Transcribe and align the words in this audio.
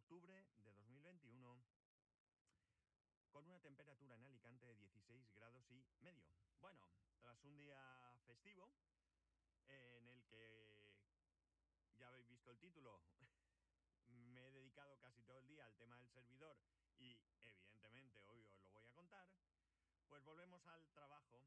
octubre 0.00 0.48
de 0.64 0.72
2021 0.72 1.62
con 3.28 3.44
una 3.44 3.60
temperatura 3.60 4.16
en 4.16 4.24
Alicante 4.24 4.66
de 4.66 4.74
16 4.76 5.34
grados 5.34 5.70
y 5.70 5.84
medio. 6.00 6.24
Bueno, 6.58 6.80
tras 7.20 7.44
un 7.44 7.54
día 7.58 7.78
festivo 8.24 8.72
en 9.66 10.08
el 10.08 10.24
que 10.24 10.80
ya 11.98 12.08
habéis 12.08 12.26
visto 12.30 12.50
el 12.50 12.58
título, 12.58 13.02
me 14.08 14.48
he 14.48 14.52
dedicado 14.52 14.98
casi 15.00 15.22
todo 15.22 15.38
el 15.38 15.46
día 15.46 15.66
al 15.66 15.76
tema 15.76 15.98
del 15.98 16.08
servidor 16.08 16.56
y 16.98 17.20
evidentemente 17.44 18.24
hoy 18.24 18.42
os 18.42 18.62
lo 18.62 18.72
voy 18.72 18.86
a 18.86 18.94
contar, 18.94 19.28
pues 20.08 20.24
volvemos 20.24 20.66
al 20.66 20.88
trabajo. 20.92 21.44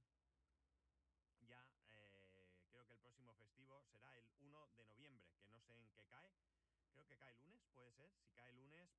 Ya 1.47 1.67
eh, 1.89 2.29
creo 2.69 2.85
que 2.85 2.93
el 2.93 2.99
próximo 2.99 3.33
festivo 3.33 3.81
será 3.81 4.15
el 4.15 4.31
1 4.41 4.67
de 4.77 4.85
noviembre, 4.85 5.33
que 5.41 5.47
no 5.47 5.59
sé 5.59 5.75
en 5.75 5.89
qué 5.89 6.05
cae. 6.05 6.52
Creo 6.93 7.05
que 7.07 7.17
cae 7.17 7.35
lunes, 7.35 7.61
puede 7.73 7.91
ser. 7.93 8.09
Si 8.23 8.31
cae 8.31 8.53
lunes, 8.53 8.89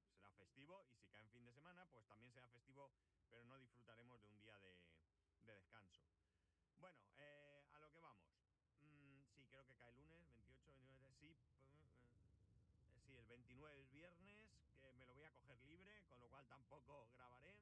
pues 0.00 0.12
será 0.14 0.30
festivo 0.32 0.84
y 0.90 0.96
si 0.96 1.08
cae 1.08 1.22
en 1.22 1.30
fin 1.30 1.44
de 1.44 1.52
semana, 1.52 1.86
pues 1.90 2.06
también 2.06 2.32
será 2.32 2.48
festivo, 2.48 2.90
pero 3.28 3.44
no 3.44 3.58
disfrutaremos 3.58 4.20
de 4.22 4.28
un 4.28 4.38
día 4.40 4.58
de, 4.58 4.78
de 5.46 5.52
descanso. 5.54 6.00
Bueno, 6.78 6.98
eh, 7.18 7.64
a 7.72 7.78
lo 7.80 7.90
que 7.90 8.00
vamos. 8.00 8.26
Mm, 8.80 9.22
sí, 9.34 9.46
creo 9.50 9.64
que 9.66 9.74
cae 9.76 9.92
lunes, 9.94 10.22
28, 10.28 10.72
29, 10.72 11.12
sí. 11.20 11.36
eh, 11.60 13.00
sí, 13.06 13.16
el 13.16 13.26
29 13.26 13.80
es 13.80 13.90
viernes, 13.92 14.50
que 14.80 14.92
me 14.94 15.06
lo 15.06 15.14
voy 15.14 15.24
a 15.24 15.32
coger 15.32 15.60
libre, 15.64 16.04
con 16.08 16.20
lo 16.20 16.28
cual 16.28 16.46
tampoco 16.46 17.08
grabaré. 17.14 17.56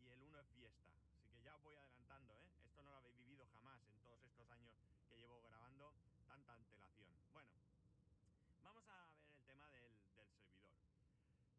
Y 0.00 0.08
el 0.10 0.22
1 0.22 0.40
es 0.40 0.48
fiesta. 0.50 0.90
Así 1.14 1.30
que 1.30 1.42
ya 1.42 1.56
os 1.56 1.62
voy 1.62 1.76
adelantando, 1.76 2.36
¿eh? 2.38 2.46
Esto 2.64 2.82
no 2.82 2.90
lo 2.90 2.96
habéis 2.98 3.16
vivido 3.16 3.46
jamás 3.52 3.80
en 3.88 3.98
todos 4.02 4.22
estos 4.24 4.50
años 4.50 4.74
que 5.08 5.16
llevo 5.16 5.40
grabando 5.42 5.94
tanta 6.26 6.54
antelación. 6.54 7.08
Bueno, 7.32 7.50
vamos 8.62 8.84
a 8.88 9.08
ver 9.08 9.30
el 9.32 9.42
tema 9.44 9.68
del, 9.70 9.92
del 10.16 10.28
servidor. 10.30 10.70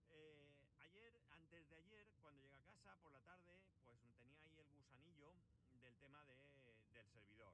Eh, 0.10 0.54
ayer, 0.80 1.22
antes 1.32 1.68
de 1.70 1.78
ayer, 1.78 2.08
cuando 2.22 2.42
llegué 2.42 2.58
a 2.58 2.64
casa 2.64 2.96
por 3.02 3.12
la 3.12 3.22
tarde, 3.22 3.60
pues 3.84 4.00
tenía 4.16 4.40
ahí 4.42 4.60
el 4.60 4.70
gusanillo 4.70 5.34
del 5.82 5.96
tema 5.98 6.24
de- 6.26 6.38
del 6.94 7.08
servidor. 7.12 7.54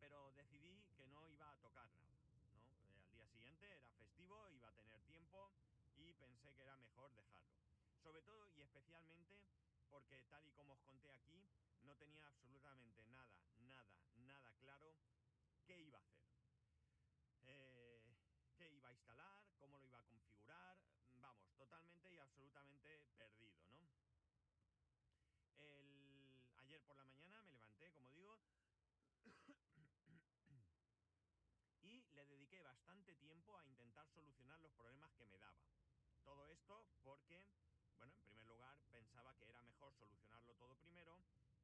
Pero 0.00 0.32
decidí 0.36 0.84
que 0.96 1.06
no 1.08 1.26
iba 1.26 1.50
a 1.50 1.63
tocar 1.74 1.90
nada. 1.90 2.22
¿no? 2.38 2.54
Eh, 2.78 2.94
al 3.02 3.10
día 3.10 3.26
siguiente 3.26 3.66
era 3.66 3.90
festivo, 3.98 4.48
iba 4.50 4.68
a 4.68 4.74
tener 4.76 5.00
tiempo 5.02 5.50
y 5.96 6.14
pensé 6.14 6.54
que 6.54 6.62
era 6.62 6.76
mejor 6.76 7.12
dejarlo. 7.14 7.58
Sobre 8.02 8.22
todo 8.22 8.46
y 8.54 8.62
especialmente 8.62 9.42
porque 9.90 10.22
tal 10.30 10.46
y 10.46 10.52
como 10.52 10.74
os 10.74 10.80
conté 10.82 11.10
aquí, 11.10 11.50
no 11.82 11.96
tenía 11.96 12.26
absolutamente 12.28 13.04
nada, 13.06 13.42
nada, 13.66 13.98
nada 14.26 14.52
claro 14.60 14.94
qué 15.66 15.80
iba 15.80 15.98
a 15.98 16.02
hacer. 16.02 16.22
Eh, 17.42 18.00
qué 18.56 18.70
iba 18.70 18.88
a 18.88 18.92
instalar, 18.92 19.42
cómo 19.58 19.78
lo 19.78 19.86
iba 19.86 19.98
a 19.98 20.04
configurar, 20.06 20.78
vamos, 21.20 21.52
totalmente 21.56 22.12
y 22.12 22.18
absolutamente 22.18 23.00
perdido, 23.18 23.58
¿no? 23.72 23.90
Ayer 26.58 26.80
por 26.84 26.96
la 26.96 27.04
mañana 27.04 27.42
me 27.42 27.52
levanté, 27.52 27.90
como 27.90 28.10
digo, 28.12 28.38
y 31.82 32.02
le 32.14 32.26
dediqué 32.26 32.63
bastante 32.74 33.14
tiempo 33.16 33.56
a 33.58 33.64
intentar 33.64 34.06
solucionar 34.14 34.60
los 34.60 34.72
problemas 34.72 35.12
que 35.14 35.26
me 35.26 35.38
daba. 35.38 35.62
Todo 36.24 36.46
esto 36.48 36.84
porque, 37.04 37.46
bueno, 37.98 38.14
en 38.14 38.22
primer 38.22 38.46
lugar 38.46 38.76
pensaba 38.90 39.34
que 39.36 39.46
era 39.48 39.62
mejor 39.62 39.94
solucionarlo 39.94 40.54
todo 40.56 40.76
primero 40.76 41.20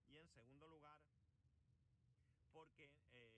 y 0.09 0.19
en 0.19 0.29
segundo 0.31 0.69
lugar 0.69 1.01
porque, 2.53 2.93
eh, 3.13 3.35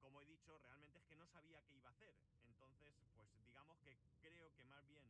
como 0.00 0.20
he 0.22 0.26
dicho, 0.26 0.58
realmente 0.58 0.98
es 0.98 1.04
que 1.06 1.16
no 1.16 1.26
sabía 1.28 1.62
qué 1.64 1.74
iba 1.76 1.88
a 1.88 1.92
hacer. 1.92 2.14
Entonces, 2.44 2.94
pues 3.14 3.28
digamos 3.44 3.78
que 3.80 3.98
creo 4.20 4.52
que 4.54 4.64
más 4.64 4.86
bien 4.86 5.06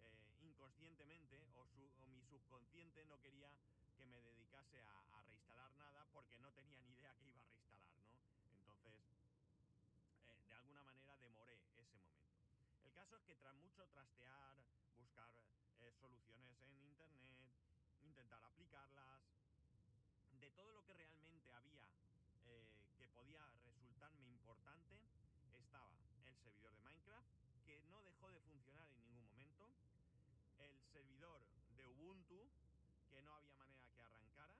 eh, 0.00 0.36
inconscientemente 0.40 1.46
o, 1.54 1.66
su- 1.66 1.92
o 1.98 2.06
mi 2.06 2.22
subconsciente 2.24 3.04
no 3.06 3.18
quería 3.20 3.52
que 3.96 4.06
me 4.06 4.22
dedicase 4.22 4.82
a, 4.82 5.00
a 5.18 5.22
reinstalar 5.22 5.72
nada 5.74 6.06
porque 6.12 6.38
no 6.38 6.52
tenía 6.52 6.80
ni 6.80 6.92
idea 6.92 7.14
que 7.16 7.26
iba 7.26 7.36
a 7.38 7.42
reinstalar, 7.42 7.88
¿no? 8.08 8.18
Entonces, 8.50 8.94
eh, 10.26 10.44
de 10.48 10.54
alguna 10.54 10.82
manera 10.82 11.18
demoré 11.18 11.54
ese 11.54 11.82
momento. 11.82 12.24
El 12.82 12.93
que 13.04 13.36
tras 13.36 13.54
mucho 13.56 13.86
trastear, 13.88 14.56
buscar 14.96 15.28
eh, 15.80 15.92
soluciones 16.00 16.56
en 16.62 16.74
internet, 16.80 17.36
intentar 18.02 18.42
aplicarlas, 18.42 19.20
de 20.40 20.50
todo 20.50 20.72
lo 20.72 20.84
que 20.86 20.94
realmente 20.94 21.52
había 21.52 21.86
eh, 22.46 22.66
que 22.96 23.06
podía 23.08 23.44
resultarme 23.76 24.24
importante, 24.24 24.98
estaba 25.52 25.90
el 26.24 26.34
servidor 26.38 26.72
de 26.72 26.82
Minecraft, 26.82 27.28
que 27.66 27.82
no 27.90 28.02
dejó 28.02 28.30
de 28.30 28.40
funcionar 28.40 28.88
en 28.88 28.96
ningún 28.96 29.22
momento, 29.22 29.68
el 30.58 30.80
servidor 30.92 31.40
de 31.76 31.86
Ubuntu, 31.86 32.48
que 33.10 33.20
no 33.20 33.34
había 33.34 33.54
manera 33.54 33.86
que 33.94 34.02
arrancara, 34.02 34.56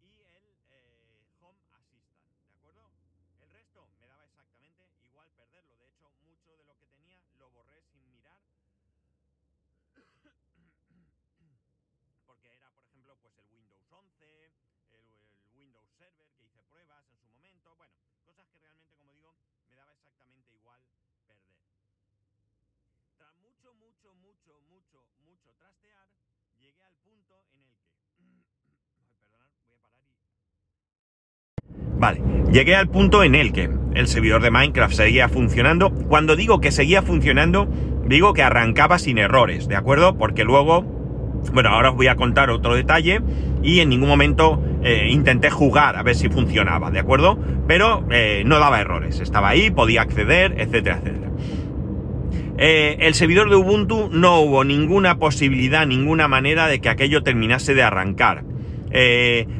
y 0.00 0.20
el 0.22 0.54
eh, 0.70 1.26
Home 1.40 1.60
Assistant, 1.72 2.30
¿de 2.46 2.54
acuerdo? 2.54 2.90
El 3.40 3.50
resto 3.50 3.88
me 3.98 4.06
daba 4.06 4.24
exactamente 4.24 4.88
igual 5.02 5.28
perderlo. 5.36 5.76
De 5.76 5.86
hecho, 5.86 6.10
mucho 6.22 6.56
de 6.56 6.64
lo 6.64 6.78
que 6.78 6.86
tenía 6.86 7.20
lo 7.38 7.50
borré 7.50 7.82
sin 7.92 8.10
mirar. 8.12 8.38
Porque 12.42 12.56
era, 12.56 12.70
por 12.74 12.82
ejemplo, 12.82 13.16
pues 13.22 13.38
el 13.38 13.46
Windows 13.54 13.86
11, 13.88 14.50
el, 14.90 15.06
Windows 15.54 15.88
Server 15.96 16.26
que 16.34 16.42
hice 16.42 16.60
pruebas 16.64 17.06
en 17.06 17.16
su 17.20 17.30
momento. 17.30 17.76
Bueno, 17.76 17.94
cosas 18.24 18.48
que 18.50 18.58
realmente, 18.58 18.96
como 18.96 19.12
digo, 19.12 19.36
me 19.68 19.76
daba 19.76 19.92
exactamente 19.92 20.52
igual 20.52 20.82
perder. 21.14 21.38
Tras 23.16 23.36
mucho, 23.38 23.74
mucho, 23.74 24.12
mucho, 24.14 24.58
mucho, 24.66 25.06
mucho 25.22 25.54
trastear, 25.54 26.08
llegué 26.58 26.82
al 26.82 26.96
punto 26.96 27.44
en 27.54 27.62
el 27.62 27.78
que... 27.78 28.02
Perdonad, 28.98 29.46
voy 29.62 29.74
a 29.74 29.78
parar 29.78 29.94
y... 30.02 30.10
Vale, 31.96 32.22
llegué 32.50 32.74
al 32.74 32.88
punto 32.88 33.22
en 33.22 33.36
el 33.36 33.52
que 33.52 33.70
el 33.94 34.08
servidor 34.08 34.42
de 34.42 34.50
Minecraft 34.50 34.94
seguía 34.94 35.28
funcionando. 35.28 35.94
Cuando 35.94 36.34
digo 36.34 36.60
que 36.60 36.72
seguía 36.72 37.02
funcionando, 37.02 37.68
digo 38.04 38.32
que 38.32 38.42
arrancaba 38.42 38.98
sin 38.98 39.18
errores, 39.18 39.68
¿de 39.68 39.76
acuerdo? 39.76 40.18
Porque 40.18 40.42
luego, 40.42 41.01
bueno, 41.52 41.70
ahora 41.70 41.90
os 41.90 41.96
voy 41.96 42.06
a 42.06 42.16
contar 42.16 42.50
otro 42.50 42.74
detalle 42.74 43.20
y 43.62 43.80
en 43.80 43.88
ningún 43.88 44.08
momento 44.08 44.62
eh, 44.82 45.08
intenté 45.10 45.50
jugar 45.50 45.96
a 45.96 46.02
ver 46.02 46.14
si 46.14 46.28
funcionaba, 46.28 46.90
¿de 46.90 46.98
acuerdo? 46.98 47.38
Pero 47.66 48.04
eh, 48.10 48.42
no 48.46 48.58
daba 48.58 48.80
errores, 48.80 49.20
estaba 49.20 49.48
ahí, 49.48 49.70
podía 49.70 50.02
acceder, 50.02 50.54
etcétera, 50.58 50.98
etcétera. 50.98 51.30
Eh, 52.58 52.98
el 53.00 53.14
servidor 53.14 53.50
de 53.50 53.56
Ubuntu 53.56 54.08
no 54.12 54.40
hubo 54.40 54.64
ninguna 54.64 55.18
posibilidad, 55.18 55.86
ninguna 55.86 56.28
manera 56.28 56.66
de 56.68 56.80
que 56.80 56.88
aquello 56.88 57.22
terminase 57.22 57.74
de 57.74 57.82
arrancar. 57.82 58.44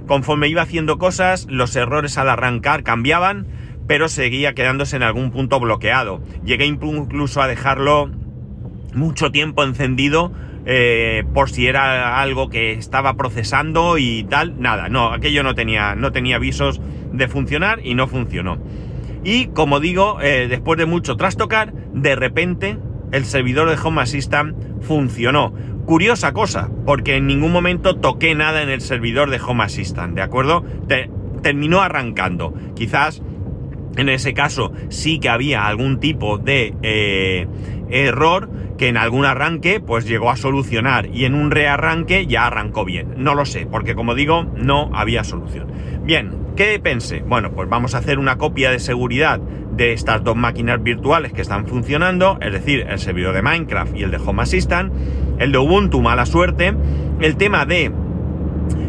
Conforme 0.06 0.48
iba 0.48 0.60
haciendo 0.60 0.98
cosas, 0.98 1.46
los 1.48 1.74
errores 1.74 2.18
al 2.18 2.28
arrancar 2.28 2.82
cambiaban, 2.82 3.46
pero 3.86 4.08
seguía 4.08 4.52
quedándose 4.52 4.96
en 4.96 5.02
algún 5.02 5.30
punto 5.30 5.58
bloqueado. 5.58 6.20
Llegué 6.44 6.66
incluso 6.66 7.40
a 7.40 7.46
dejarlo 7.46 8.10
mucho 8.94 9.30
tiempo 9.30 9.64
encendido 9.64 10.32
eh, 10.66 11.24
por 11.34 11.50
si 11.50 11.66
era 11.66 12.20
algo 12.20 12.48
que 12.48 12.72
estaba 12.72 13.14
procesando 13.14 13.98
y 13.98 14.24
tal. 14.24 14.60
Nada, 14.60 14.88
no, 14.88 15.12
aquello 15.12 15.42
no 15.42 15.54
tenía, 15.54 15.94
no 15.94 16.12
tenía 16.12 16.36
avisos 16.36 16.80
de 17.12 17.28
funcionar 17.28 17.80
y 17.84 17.94
no 17.94 18.06
funcionó. 18.06 18.58
Y 19.24 19.46
como 19.48 19.78
digo, 19.80 20.20
eh, 20.20 20.46
después 20.48 20.78
de 20.78 20.86
mucho 20.86 21.16
trastocar, 21.16 21.72
de 21.92 22.16
repente 22.16 22.78
el 23.12 23.24
servidor 23.24 23.68
de 23.70 23.76
Home 23.82 24.02
Assistant 24.02 24.56
funcionó. 24.82 25.52
Curiosa 25.86 26.32
cosa, 26.32 26.70
porque 26.86 27.16
en 27.16 27.26
ningún 27.26 27.52
momento 27.52 27.96
toqué 27.96 28.34
nada 28.34 28.62
en 28.62 28.68
el 28.68 28.80
servidor 28.80 29.30
de 29.30 29.40
Home 29.40 29.64
Assistant, 29.64 30.14
¿de 30.14 30.22
acuerdo? 30.22 30.64
Te- 30.88 31.10
terminó 31.42 31.82
arrancando. 31.82 32.54
Quizás 32.74 33.20
en 33.96 34.08
ese 34.08 34.32
caso 34.32 34.72
sí 34.88 35.18
que 35.18 35.28
había 35.28 35.66
algún 35.66 36.00
tipo 36.00 36.38
de 36.38 36.74
eh, 36.82 37.46
error 37.90 38.48
que 38.78 38.88
en 38.88 38.96
algún 38.96 39.24
arranque 39.24 39.80
pues 39.80 40.06
llegó 40.06 40.30
a 40.30 40.36
solucionar 40.36 41.06
y 41.12 41.24
en 41.24 41.34
un 41.34 41.50
rearranque 41.50 42.26
ya 42.26 42.46
arrancó 42.46 42.84
bien. 42.84 43.14
No 43.16 43.34
lo 43.34 43.44
sé, 43.44 43.66
porque 43.66 43.94
como 43.94 44.14
digo, 44.14 44.44
no 44.56 44.90
había 44.94 45.24
solución. 45.24 45.68
Bien, 46.04 46.36
¿qué 46.56 46.78
pensé? 46.80 47.20
Bueno, 47.20 47.52
pues 47.52 47.68
vamos 47.68 47.94
a 47.94 47.98
hacer 47.98 48.18
una 48.18 48.38
copia 48.38 48.70
de 48.70 48.78
seguridad 48.78 49.40
de 49.72 49.92
estas 49.92 50.22
dos 50.22 50.36
máquinas 50.36 50.82
virtuales 50.82 51.32
que 51.32 51.42
están 51.42 51.66
funcionando, 51.66 52.38
es 52.40 52.52
decir, 52.52 52.86
el 52.88 52.98
servidor 52.98 53.34
de 53.34 53.42
Minecraft 53.42 53.96
y 53.96 54.02
el 54.02 54.10
de 54.10 54.18
Home 54.18 54.42
Assistant, 54.42 54.92
el 55.38 55.52
de 55.52 55.58
Ubuntu, 55.58 56.02
mala 56.02 56.26
suerte, 56.26 56.74
el 57.20 57.36
tema 57.36 57.64
de 57.64 57.90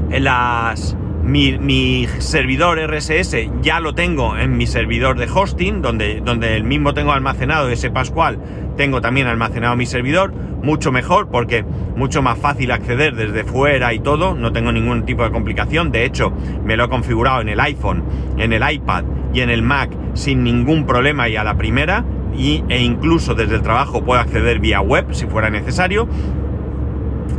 las 0.09 0.97
mi, 1.23 2.07
servidor 2.19 2.79
RSS 2.79 3.35
ya 3.61 3.79
lo 3.79 3.95
tengo 3.95 4.37
en 4.37 4.57
mi 4.57 4.67
servidor 4.67 5.17
de 5.17 5.29
hosting, 5.33 5.81
donde, 5.81 6.21
donde 6.21 6.55
el 6.55 6.63
mismo 6.63 6.93
tengo 6.93 7.11
almacenado 7.11 7.69
ese 7.69 7.89
Pascual, 7.89 8.39
tengo 8.75 9.01
también 9.01 9.27
almacenado 9.27 9.75
mi 9.75 9.85
servidor, 9.85 10.33
mucho 10.33 10.91
mejor 10.91 11.29
porque 11.29 11.63
mucho 11.95 12.21
más 12.21 12.37
fácil 12.37 12.71
acceder 12.71 13.15
desde 13.15 13.43
fuera 13.43 13.93
y 13.93 13.99
todo, 13.99 14.35
no 14.35 14.51
tengo 14.51 14.71
ningún 14.71 15.05
tipo 15.05 15.23
de 15.23 15.31
complicación, 15.31 15.91
de 15.91 16.05
hecho 16.05 16.33
me 16.63 16.75
lo 16.75 16.85
he 16.85 16.89
configurado 16.89 17.41
en 17.41 17.49
el 17.49 17.59
iPhone, 17.59 18.03
en 18.37 18.53
el 18.53 18.63
iPad 18.69 19.05
y 19.33 19.41
en 19.41 19.49
el 19.49 19.61
Mac 19.61 19.91
sin 20.13 20.43
ningún 20.43 20.85
problema 20.85 21.29
y 21.29 21.35
a 21.35 21.43
la 21.43 21.55
primera, 21.55 22.03
y, 22.35 22.63
e 22.69 22.81
incluso 22.81 23.35
desde 23.35 23.55
el 23.55 23.61
trabajo 23.61 24.03
puedo 24.03 24.19
acceder 24.19 24.59
vía 24.59 24.81
web 24.81 25.13
si 25.13 25.25
fuera 25.27 25.49
necesario. 25.49 26.07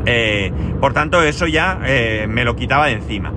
Eh, 0.07 0.53
por 0.81 0.93
tanto, 0.93 1.23
eso 1.23 1.47
ya 1.47 1.81
eh, 1.85 2.27
me 2.29 2.45
lo 2.45 2.57
quitaba 2.57 2.87
de 2.87 2.93
encima. 2.93 3.33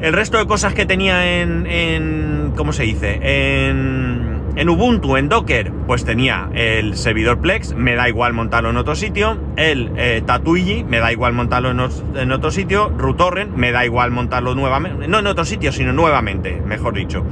El 0.00 0.12
resto 0.12 0.36
de 0.36 0.46
cosas 0.46 0.74
que 0.74 0.84
tenía 0.84 1.40
en, 1.40 1.66
en 1.66 2.52
¿cómo 2.54 2.74
se 2.74 2.82
dice? 2.82 3.18
En, 3.22 4.42
en, 4.54 4.68
Ubuntu, 4.68 5.16
en 5.16 5.30
Docker, 5.30 5.72
pues 5.86 6.04
tenía 6.04 6.50
el 6.52 6.96
servidor 6.96 7.40
Plex, 7.40 7.74
me 7.74 7.94
da 7.94 8.06
igual 8.06 8.34
montarlo 8.34 8.68
en 8.68 8.76
otro 8.76 8.94
sitio, 8.94 9.38
el 9.56 9.90
eh, 9.96 10.22
Tatuigi, 10.24 10.84
me 10.84 10.98
da 10.98 11.12
igual 11.12 11.32
montarlo 11.32 11.70
en, 11.70 12.32
otro 12.32 12.50
sitio, 12.50 12.90
RuTorrent, 12.90 13.56
me 13.56 13.72
da 13.72 13.86
igual 13.86 14.10
montarlo 14.10 14.54
nuevamente, 14.54 15.08
no 15.08 15.20
en 15.20 15.26
otro 15.28 15.46
sitio, 15.46 15.72
sino 15.72 15.94
nuevamente, 15.94 16.60
mejor 16.60 16.92
dicho. 16.92 17.24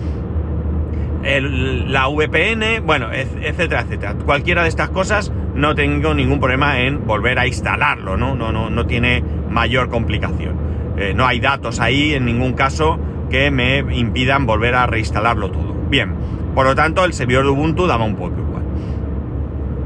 la 1.22 2.08
VPN, 2.08 2.86
bueno, 2.86 3.12
etcétera, 3.12 3.82
etcétera. 3.82 4.14
Cualquiera 4.24 4.62
de 4.62 4.70
estas 4.70 4.88
cosas 4.88 5.30
no 5.54 5.74
tengo 5.74 6.14
ningún 6.14 6.40
problema 6.40 6.80
en 6.80 7.06
volver 7.06 7.38
a 7.38 7.46
instalarlo, 7.46 8.16
¿no? 8.16 8.34
No, 8.34 8.52
no, 8.52 8.70
no 8.70 8.86
tiene 8.86 9.22
mayor 9.50 9.90
complicación. 9.90 10.63
Eh, 10.96 11.12
no 11.14 11.26
hay 11.26 11.40
datos 11.40 11.80
ahí 11.80 12.14
en 12.14 12.24
ningún 12.24 12.52
caso 12.52 12.98
que 13.30 13.50
me 13.50 13.78
impidan 13.78 14.46
volver 14.46 14.74
a 14.74 14.86
reinstalarlo 14.86 15.50
todo. 15.50 15.74
Bien, 15.88 16.14
por 16.54 16.66
lo 16.66 16.74
tanto 16.74 17.04
el 17.04 17.12
servidor 17.12 17.44
de 17.44 17.50
Ubuntu 17.50 17.86
daba 17.86 18.04
un 18.04 18.16
poco 18.16 18.38
igual. 18.38 18.62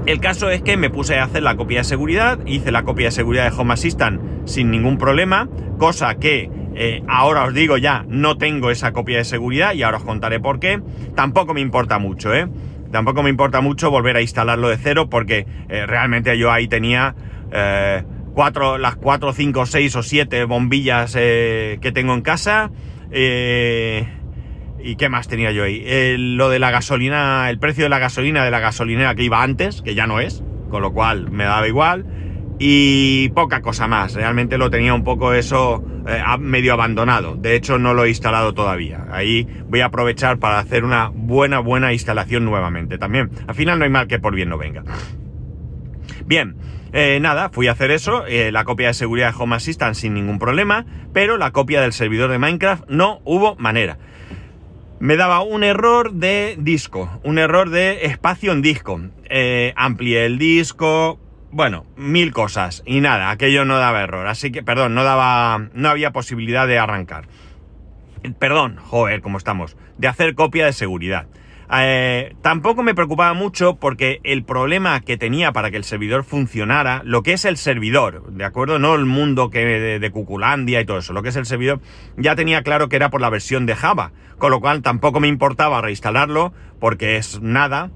El 0.06 0.20
caso 0.20 0.48
es 0.50 0.62
que 0.62 0.76
me 0.76 0.90
puse 0.90 1.18
a 1.18 1.24
hacer 1.24 1.42
la 1.42 1.56
copia 1.56 1.78
de 1.78 1.84
seguridad, 1.84 2.38
hice 2.46 2.72
la 2.72 2.82
copia 2.82 3.08
de 3.08 3.10
seguridad 3.12 3.50
de 3.50 3.56
Home 3.58 3.74
Assistant 3.74 4.20
sin 4.46 4.70
ningún 4.70 4.96
problema, 4.96 5.48
cosa 5.78 6.14
que 6.14 6.50
eh, 6.74 7.02
ahora 7.08 7.44
os 7.44 7.52
digo 7.52 7.76
ya, 7.76 8.04
no 8.08 8.38
tengo 8.38 8.70
esa 8.70 8.92
copia 8.92 9.18
de 9.18 9.24
seguridad 9.24 9.74
y 9.74 9.82
ahora 9.82 9.98
os 9.98 10.04
contaré 10.04 10.40
por 10.40 10.60
qué. 10.60 10.80
Tampoco 11.14 11.52
me 11.52 11.60
importa 11.60 11.98
mucho, 11.98 12.34
¿eh? 12.34 12.48
Tampoco 12.90 13.22
me 13.22 13.28
importa 13.28 13.60
mucho 13.60 13.90
volver 13.90 14.16
a 14.16 14.22
instalarlo 14.22 14.68
de 14.68 14.78
cero 14.78 15.10
porque 15.10 15.46
eh, 15.68 15.84
realmente 15.86 16.38
yo 16.38 16.50
ahí 16.50 16.68
tenía 16.68 17.14
las 18.78 18.96
4, 18.96 19.32
5, 19.32 19.66
6 19.66 19.96
o 19.96 20.02
7 20.02 20.44
bombillas 20.44 21.16
eh, 21.18 21.78
que 21.80 21.92
tengo 21.92 22.14
en 22.14 22.22
casa. 22.22 22.70
Eh, 23.10 24.06
¿Y 24.80 24.96
qué 24.96 25.08
más 25.08 25.28
tenía 25.28 25.50
yo 25.50 25.64
ahí? 25.64 25.84
lo 26.16 26.48
de 26.48 26.58
la 26.58 26.70
gasolina, 26.70 27.50
el 27.50 27.58
precio 27.58 27.84
de 27.84 27.90
la 27.90 27.98
gasolina 27.98 28.44
de 28.44 28.50
la 28.50 28.60
gasolinera 28.60 29.14
que 29.14 29.24
iba 29.24 29.42
antes, 29.42 29.82
que 29.82 29.94
ya 29.94 30.06
no 30.06 30.20
es, 30.20 30.44
con 30.70 30.82
lo 30.82 30.92
cual 30.92 31.30
me 31.30 31.44
daba 31.44 31.66
igual. 31.66 32.06
Y 32.60 33.28
poca 33.30 33.60
cosa 33.60 33.86
más, 33.86 34.14
realmente 34.14 34.58
lo 34.58 34.68
tenía 34.68 34.92
un 34.92 35.04
poco 35.04 35.32
eso 35.32 35.84
eh, 36.08 36.22
medio 36.40 36.72
abandonado. 36.72 37.36
De 37.36 37.54
hecho, 37.54 37.78
no 37.78 37.94
lo 37.94 38.04
he 38.04 38.08
instalado 38.08 38.52
todavía. 38.52 39.06
Ahí 39.12 39.46
voy 39.68 39.80
a 39.80 39.86
aprovechar 39.86 40.38
para 40.38 40.58
hacer 40.58 40.84
una 40.84 41.08
buena, 41.08 41.60
buena 41.60 41.92
instalación 41.92 42.44
nuevamente. 42.44 42.98
También, 42.98 43.30
al 43.46 43.54
final 43.54 43.78
no 43.78 43.84
hay 43.84 43.90
mal 43.90 44.08
que 44.08 44.18
por 44.18 44.34
bien 44.34 44.48
no 44.48 44.58
venga. 44.58 44.82
Bien, 46.28 46.56
eh, 46.92 47.20
nada, 47.22 47.48
fui 47.48 47.68
a 47.68 47.72
hacer 47.72 47.90
eso, 47.90 48.26
eh, 48.26 48.52
la 48.52 48.64
copia 48.64 48.88
de 48.88 48.92
seguridad 48.92 49.32
de 49.32 49.42
Home 49.42 49.56
Assistant 49.56 49.94
sin 49.94 50.12
ningún 50.12 50.38
problema, 50.38 50.84
pero 51.14 51.38
la 51.38 51.52
copia 51.52 51.80
del 51.80 51.94
servidor 51.94 52.30
de 52.30 52.38
Minecraft 52.38 52.84
no 52.90 53.22
hubo 53.24 53.56
manera. 53.56 53.96
Me 55.00 55.16
daba 55.16 55.40
un 55.40 55.64
error 55.64 56.12
de 56.12 56.56
disco, 56.58 57.18
un 57.24 57.38
error 57.38 57.70
de 57.70 58.04
espacio 58.04 58.52
en 58.52 58.60
disco. 58.60 59.00
Eh, 59.30 59.72
amplié 59.74 60.26
el 60.26 60.36
disco, 60.36 61.18
bueno, 61.50 61.86
mil 61.96 62.30
cosas 62.34 62.82
y 62.84 63.00
nada, 63.00 63.30
aquello 63.30 63.64
no 63.64 63.78
daba 63.78 64.02
error, 64.02 64.26
así 64.26 64.52
que, 64.52 64.62
perdón, 64.62 64.94
no 64.94 65.04
daba, 65.04 65.70
no 65.72 65.88
había 65.88 66.10
posibilidad 66.10 66.66
de 66.66 66.78
arrancar. 66.78 67.26
Perdón, 68.38 68.76
joder, 68.76 69.22
cómo 69.22 69.38
estamos, 69.38 69.78
de 69.96 70.08
hacer 70.08 70.34
copia 70.34 70.66
de 70.66 70.74
seguridad. 70.74 71.26
Eh, 71.70 72.34
tampoco 72.40 72.82
me 72.82 72.94
preocupaba 72.94 73.34
mucho 73.34 73.76
porque 73.76 74.20
el 74.24 74.42
problema 74.42 75.00
que 75.00 75.18
tenía 75.18 75.52
para 75.52 75.70
que 75.70 75.76
el 75.76 75.84
servidor 75.84 76.24
funcionara, 76.24 77.02
lo 77.04 77.22
que 77.22 77.34
es 77.34 77.44
el 77.44 77.58
servidor, 77.58 78.32
¿de 78.32 78.44
acuerdo? 78.44 78.78
No 78.78 78.94
el 78.94 79.04
mundo 79.04 79.50
que 79.50 79.98
de, 79.98 80.10
Cuculandia 80.10 80.80
y 80.80 80.86
todo 80.86 80.98
eso, 80.98 81.12
lo 81.12 81.22
que 81.22 81.28
es 81.28 81.36
el 81.36 81.44
servidor, 81.44 81.80
ya 82.16 82.34
tenía 82.36 82.62
claro 82.62 82.88
que 82.88 82.96
era 82.96 83.10
por 83.10 83.20
la 83.20 83.28
versión 83.28 83.66
de 83.66 83.74
Java, 83.74 84.12
con 84.38 84.50
lo 84.50 84.60
cual 84.60 84.80
tampoco 84.80 85.20
me 85.20 85.28
importaba 85.28 85.82
reinstalarlo 85.82 86.54
porque 86.80 87.16
es 87.16 87.40
nada, 87.42 87.90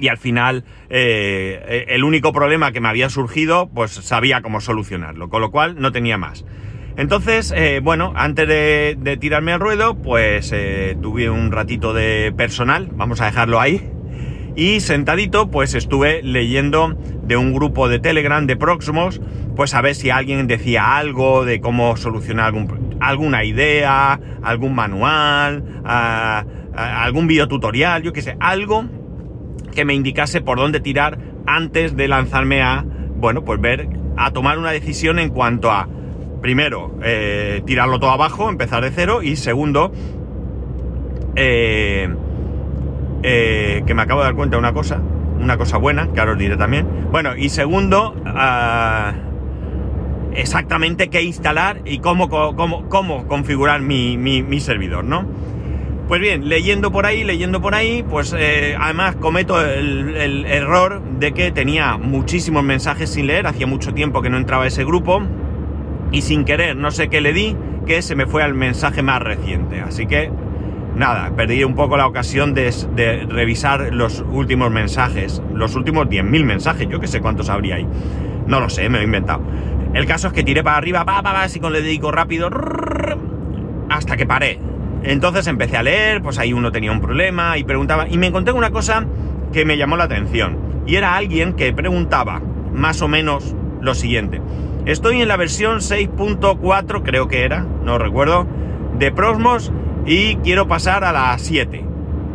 y 0.00 0.08
al 0.08 0.18
final 0.18 0.64
eh, 0.90 1.86
el 1.88 2.02
único 2.02 2.32
problema 2.32 2.72
que 2.72 2.80
me 2.80 2.88
había 2.88 3.08
surgido, 3.08 3.70
pues 3.72 3.92
sabía 3.92 4.42
cómo 4.42 4.60
solucionarlo, 4.60 5.28
con 5.28 5.40
lo 5.40 5.52
cual 5.52 5.80
no 5.80 5.92
tenía 5.92 6.18
más. 6.18 6.44
Entonces, 6.96 7.52
eh, 7.56 7.80
bueno, 7.82 8.12
antes 8.16 8.46
de, 8.46 9.18
tirarme 9.20 9.52
al 9.52 9.60
ruedo, 9.60 9.94
pues 9.94 10.52
eh, 10.52 10.96
tuve 11.00 11.30
un 11.30 11.50
ratito 11.50 11.92
de 11.94 12.32
personal, 12.36 12.88
vamos 12.92 13.20
a 13.20 13.26
dejarlo 13.26 13.60
ahí. 13.60 13.90
Y 14.54 14.80
sentadito, 14.80 15.50
pues 15.50 15.74
estuve 15.74 16.22
leyendo 16.22 16.94
de 17.22 17.36
un 17.38 17.54
grupo 17.54 17.88
de 17.88 17.98
Telegram 17.98 18.46
de 18.46 18.56
Proxmos, 18.56 19.20
pues 19.56 19.72
a 19.74 19.80
ver 19.80 19.94
si 19.94 20.10
alguien 20.10 20.46
decía 20.46 20.96
algo 20.96 21.46
de 21.46 21.60
cómo 21.60 21.96
solucionar 21.96 22.46
algún, 22.46 22.98
alguna 23.00 23.44
idea, 23.44 24.20
algún 24.42 24.74
manual, 24.74 25.64
algún 26.74 27.26
videotutorial, 27.26 28.02
yo 28.02 28.12
qué 28.12 28.20
sé, 28.20 28.36
algo 28.40 28.84
que 29.74 29.86
me 29.86 29.94
indicase 29.94 30.42
por 30.42 30.58
dónde 30.58 30.80
tirar 30.80 31.18
antes 31.46 31.96
de 31.96 32.08
lanzarme 32.08 32.60
a, 32.60 32.84
bueno, 33.16 33.44
pues 33.44 33.58
ver, 33.58 33.88
a 34.18 34.30
tomar 34.32 34.58
una 34.58 34.70
decisión 34.70 35.18
en 35.18 35.30
cuanto 35.30 35.70
a 35.70 35.88
primero, 36.42 36.92
eh, 37.02 37.62
tirarlo 37.64 37.98
todo 38.00 38.10
abajo, 38.10 38.50
empezar 38.50 38.82
de 38.82 38.90
cero, 38.90 39.22
y 39.22 39.36
segundo, 39.36 39.92
eh, 41.36 42.12
eh, 43.22 43.82
que 43.86 43.94
me 43.94 44.02
acabo 44.02 44.20
de 44.20 44.26
dar 44.26 44.34
cuenta 44.34 44.56
de 44.56 44.58
una 44.58 44.74
cosa, 44.74 45.00
una 45.40 45.56
cosa 45.56 45.78
buena, 45.78 46.12
que 46.12 46.20
ahora 46.20 46.32
os 46.32 46.38
diré 46.38 46.56
también. 46.56 46.86
Bueno, 47.12 47.36
y 47.36 47.48
segundo, 47.48 48.16
ah, 48.26 49.14
exactamente 50.34 51.08
qué 51.08 51.22
instalar 51.22 51.80
y 51.84 52.00
cómo, 52.00 52.28
cómo, 52.28 52.88
cómo 52.88 53.26
configurar 53.28 53.80
mi, 53.80 54.18
mi, 54.18 54.60
servidor, 54.60 55.04
¿no? 55.04 55.24
Pues 56.08 56.20
bien, 56.20 56.48
leyendo 56.48 56.90
por 56.90 57.06
ahí, 57.06 57.22
leyendo 57.22 57.62
por 57.62 57.76
ahí, 57.76 58.02
pues 58.02 58.34
además 58.34 59.14
cometo 59.16 59.64
el, 59.64 60.16
el, 60.16 60.44
error 60.46 61.00
de 61.20 61.32
que 61.32 61.52
tenía 61.52 61.96
muchísimos 61.96 62.64
mensajes 62.64 63.10
sin 63.10 63.28
leer, 63.28 63.46
hacía 63.46 63.68
mucho 63.68 63.94
tiempo 63.94 64.20
que 64.20 64.28
no 64.28 64.36
entraba 64.36 64.66
ese 64.66 64.84
grupo, 64.84 65.22
y 66.12 66.22
sin 66.22 66.44
querer, 66.44 66.76
no 66.76 66.90
sé 66.90 67.08
qué 67.08 67.20
le 67.20 67.32
di, 67.32 67.56
que 67.86 68.02
se 68.02 68.14
me 68.14 68.26
fue 68.26 68.42
al 68.42 68.54
mensaje 68.54 69.02
más 69.02 69.20
reciente. 69.20 69.80
Así 69.80 70.06
que, 70.06 70.30
nada, 70.94 71.34
perdí 71.34 71.64
un 71.64 71.74
poco 71.74 71.96
la 71.96 72.06
ocasión 72.06 72.54
de, 72.54 73.26
revisar 73.28 73.92
los 73.92 74.24
últimos 74.30 74.70
mensajes, 74.70 75.42
los 75.52 75.74
últimos 75.74 76.06
10.000 76.06 76.44
mensajes, 76.44 76.88
yo 76.88 77.00
que 77.00 77.08
sé 77.08 77.20
cuántos 77.20 77.48
habría 77.48 77.76
ahí. 77.76 77.88
No 78.46 78.60
lo 78.60 78.68
sé, 78.68 78.88
me 78.88 78.98
lo 78.98 79.02
he 79.02 79.06
inventado. 79.06 79.42
El 79.94 80.06
caso 80.06 80.28
es 80.28 80.32
que 80.32 80.44
tiré 80.44 80.62
para 80.62 80.76
arriba, 80.76 81.04
pa, 81.04 81.22
pa, 81.22 81.42
así 81.42 81.60
con 81.60 81.74
el 81.74 81.82
dedico 81.82 82.12
rápido, 82.12 82.50
hasta 83.88 84.16
que 84.16 84.26
paré. 84.26 84.58
Entonces 85.02 85.46
empecé 85.46 85.76
a 85.76 85.82
leer, 85.82 86.22
pues 86.22 86.38
ahí 86.38 86.52
uno 86.52 86.70
tenía 86.70 86.92
un 86.92 87.00
problema 87.00 87.58
y 87.58 87.64
preguntaba, 87.64 88.06
y 88.08 88.18
me 88.18 88.28
encontré 88.28 88.52
una 88.52 88.70
cosa 88.70 89.04
que 89.52 89.64
me 89.64 89.76
llamó 89.76 89.96
la 89.96 90.04
atención. 90.04 90.58
Y 90.86 90.96
era 90.96 91.16
alguien 91.16 91.54
que 91.54 91.72
preguntaba 91.72 92.40
más 92.72 93.02
o 93.02 93.08
menos 93.08 93.54
lo 93.80 93.94
siguiente. 93.94 94.40
Estoy 94.84 95.22
en 95.22 95.28
la 95.28 95.36
versión 95.36 95.78
6.4, 95.78 97.02
creo 97.04 97.28
que 97.28 97.44
era, 97.44 97.64
no 97.84 97.98
recuerdo, 97.98 98.48
de 98.98 99.12
Prosmos 99.12 99.72
y 100.06 100.34
quiero 100.36 100.66
pasar 100.66 101.04
a 101.04 101.12
la 101.12 101.38
7. 101.38 101.84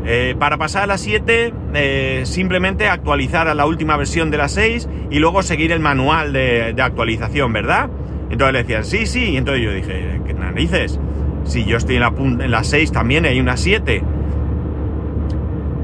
Eh, 0.05 0.35
para 0.39 0.57
pasar 0.57 0.83
a 0.83 0.87
la 0.87 0.97
7, 0.97 1.53
eh, 1.73 2.21
simplemente 2.23 2.87
actualizar 2.87 3.49
a 3.49 3.53
la 3.53 3.65
última 3.65 3.97
versión 3.97 4.31
de 4.31 4.37
la 4.37 4.47
6 4.47 4.87
y 5.11 5.19
luego 5.19 5.43
seguir 5.43 5.73
el 5.73 5.81
manual 5.81 6.31
de, 6.31 6.73
actualización, 6.79 7.51
¿verdad? 7.51 7.89
Entonces 8.29 8.53
le 8.53 8.59
decían, 8.59 8.85
sí, 8.85 9.07
sí, 9.07 9.31
y 9.31 9.37
entonces 9.37 9.65
yo 9.65 9.73
dije, 9.73 10.21
¿qué 10.25 10.33
narices? 10.33 11.01
Si 11.43 11.65
yo 11.65 11.75
estoy 11.75 11.95
en 11.95 12.01
la, 12.01 12.13
en 12.17 12.51
la 12.51 12.63
6 12.63 12.93
también 12.93 13.25
hay 13.25 13.41
una 13.41 13.57
7. 13.57 14.01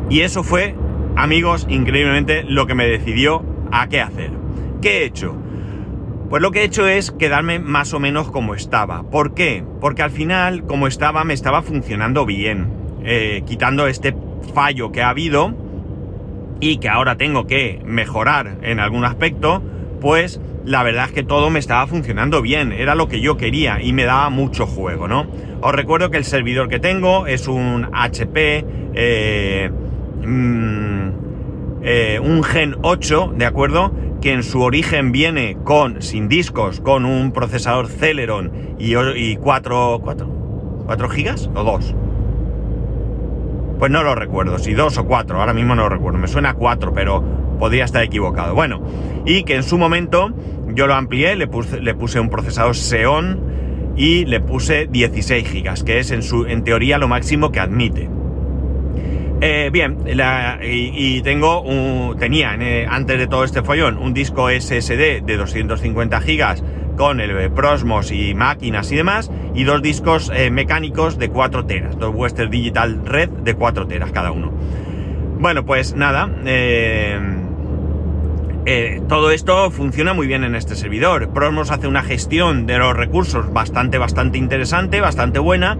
Y 0.09 0.21
eso 0.21 0.43
fue, 0.43 0.75
amigos, 1.17 1.65
increíblemente 1.69 2.45
lo 2.47 2.67
que 2.67 2.75
me 2.75 2.87
decidió 2.87 3.43
a 3.69 3.89
qué 3.89 3.99
hacer. 3.99 4.31
¿Qué 4.81 4.99
he 4.99 5.05
hecho? 5.05 5.42
Pues 6.33 6.41
lo 6.41 6.49
que 6.49 6.61
he 6.61 6.63
hecho 6.63 6.87
es 6.87 7.11
quedarme 7.11 7.59
más 7.59 7.93
o 7.93 7.99
menos 7.99 8.31
como 8.31 8.55
estaba. 8.55 9.03
¿Por 9.03 9.35
qué? 9.35 9.63
Porque 9.79 10.01
al 10.01 10.09
final, 10.09 10.63
como 10.65 10.87
estaba, 10.87 11.23
me 11.23 11.35
estaba 11.35 11.61
funcionando 11.61 12.25
bien. 12.25 12.73
Eh, 13.03 13.43
quitando 13.45 13.85
este 13.85 14.15
fallo 14.55 14.91
que 14.91 15.03
ha 15.03 15.09
habido 15.09 15.53
y 16.59 16.77
que 16.77 16.89
ahora 16.89 17.17
tengo 17.17 17.45
que 17.45 17.83
mejorar 17.85 18.57
en 18.63 18.79
algún 18.79 19.05
aspecto, 19.05 19.61
pues 20.01 20.41
la 20.65 20.81
verdad 20.81 21.05
es 21.05 21.11
que 21.11 21.21
todo 21.21 21.51
me 21.51 21.59
estaba 21.59 21.85
funcionando 21.85 22.41
bien, 22.41 22.71
era 22.71 22.95
lo 22.95 23.07
que 23.07 23.21
yo 23.21 23.37
quería 23.37 23.79
y 23.79 23.93
me 23.93 24.03
daba 24.03 24.31
mucho 24.31 24.65
juego, 24.65 25.07
¿no? 25.07 25.27
Os 25.61 25.75
recuerdo 25.75 26.09
que 26.09 26.17
el 26.17 26.25
servidor 26.25 26.67
que 26.67 26.79
tengo 26.79 27.27
es 27.27 27.47
un 27.47 27.89
HP, 27.93 28.65
eh, 28.95 29.69
mm, 30.25 31.09
eh, 31.83 32.19
un 32.19 32.43
Gen 32.43 32.77
8, 32.81 33.33
¿de 33.37 33.45
acuerdo? 33.45 33.93
Que 34.23 34.31
en 34.31 34.43
su 34.43 34.61
origen 34.61 35.11
viene 35.11 35.57
con, 35.65 36.01
sin 36.01 36.29
discos, 36.29 36.79
con 36.79 37.03
un 37.03 37.33
procesador 37.33 37.89
Celeron 37.89 38.53
y, 38.79 38.95
y 38.95 39.35
4, 39.35 39.99
4, 40.01 40.83
4 40.85 41.09
gigas 41.09 41.49
o 41.53 41.63
2. 41.65 41.95
Pues 43.79 43.91
no 43.91 44.01
lo 44.01 44.15
recuerdo, 44.15 44.59
si 44.59 44.73
dos 44.73 44.97
o 44.97 45.05
cuatro, 45.05 45.41
ahora 45.41 45.53
mismo 45.53 45.75
no 45.75 45.83
lo 45.83 45.89
recuerdo, 45.89 46.19
me 46.19 46.29
suena 46.29 46.53
cuatro, 46.53 46.93
pero 46.93 47.21
podría 47.59 47.83
estar 47.83 48.01
equivocado. 48.01 48.55
Bueno, 48.55 48.81
y 49.25 49.43
que 49.43 49.55
en 49.55 49.63
su 49.63 49.77
momento 49.77 50.31
yo 50.69 50.87
lo 50.87 50.93
amplié, 50.93 51.35
le 51.35 51.47
puse, 51.47 51.81
le 51.81 51.93
puse 51.93 52.21
un 52.21 52.29
procesador 52.29 52.75
Xeon 52.75 53.41
y 53.97 54.23
le 54.23 54.39
puse 54.39 54.87
16 54.89 55.51
GB, 55.51 55.83
que 55.83 55.99
es 55.99 56.11
en, 56.11 56.23
su, 56.23 56.45
en 56.45 56.63
teoría 56.63 56.97
lo 56.97 57.09
máximo 57.09 57.51
que 57.51 57.59
admite. 57.59 58.09
Eh, 59.41 59.69
bien, 59.71 59.97
y, 60.61 61.21
tengo 61.21 61.61
un, 61.61 62.17
tenía 62.17 62.55
eh, 62.55 62.87
antes 62.89 63.17
de 63.17 63.27
todo 63.27 63.43
este 63.43 63.61
follón 63.61 63.97
un 63.97 64.13
disco 64.13 64.49
SSD 64.49 65.21
de 65.21 65.37
250 65.37 66.19
GB 66.19 66.95
con 66.95 67.19
el 67.19 67.51
Prosmos 67.51 68.11
y 68.11 68.35
máquinas 68.35 68.91
y 68.91 68.95
demás, 68.95 69.31
y 69.53 69.63
dos 69.63 69.81
discos 69.81 70.31
eh, 70.33 70.49
mecánicos 70.49 71.17
de 71.17 71.29
4 71.29 71.65
teras, 71.65 71.97
dos 71.97 72.13
Western 72.15 72.51
Digital 72.51 73.05
Red 73.05 73.29
de 73.29 73.55
4 73.55 73.87
teras 73.87 74.11
cada 74.11 74.31
uno. 74.31 74.53
Bueno, 75.39 75.65
pues 75.65 75.95
nada, 75.95 76.29
todo 79.09 79.31
esto 79.31 79.71
funciona 79.71 80.13
muy 80.13 80.27
bien 80.27 80.45
en 80.45 80.55
este 80.55 80.75
servidor. 80.75 81.33
Prosmos 81.33 81.71
hace 81.71 81.87
una 81.87 82.03
gestión 82.03 82.65
de 82.65 82.77
los 82.77 82.95
recursos 82.95 83.51
bastante, 83.51 83.97
bastante 83.97 84.37
interesante, 84.37 85.01
bastante 85.01 85.39
buena 85.39 85.77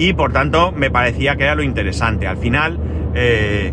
y 0.00 0.14
por 0.14 0.32
tanto 0.32 0.72
me 0.72 0.90
parecía 0.90 1.36
que 1.36 1.44
era 1.44 1.54
lo 1.54 1.62
interesante. 1.62 2.26
Al 2.26 2.38
final, 2.38 2.78
eh, 3.14 3.70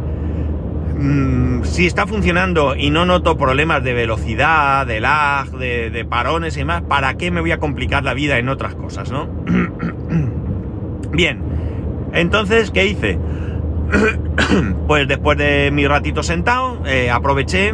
mm, 1.00 1.64
si 1.64 1.88
está 1.88 2.06
funcionando 2.06 2.76
y 2.76 2.90
no 2.90 3.06
noto 3.06 3.38
problemas 3.38 3.82
de 3.82 3.94
velocidad, 3.94 4.86
de 4.86 5.00
lag, 5.00 5.50
de, 5.52 6.06
parones 6.10 6.58
y 6.58 6.60
demás, 6.60 6.84
¿para 6.86 7.14
qué 7.14 7.32
me 7.32 7.40
voy 7.40 7.52
a 7.52 7.60
complicar 7.60 8.04
la 8.04 8.14
vida 8.14 8.38
en 8.40 8.50
otras 8.50 8.76
cosas, 8.76 9.10
no? 9.10 9.30
Bien, 11.14 11.42
entonces, 12.12 12.72
¿qué 12.72 12.88
hice? 12.88 13.18
pues 14.88 15.08
después 15.08 15.38
de 15.38 15.72
mi 15.72 15.88
ratito 15.88 16.24
sentado, 16.24 16.84
eh, 16.86 17.10
aproveché 17.10 17.74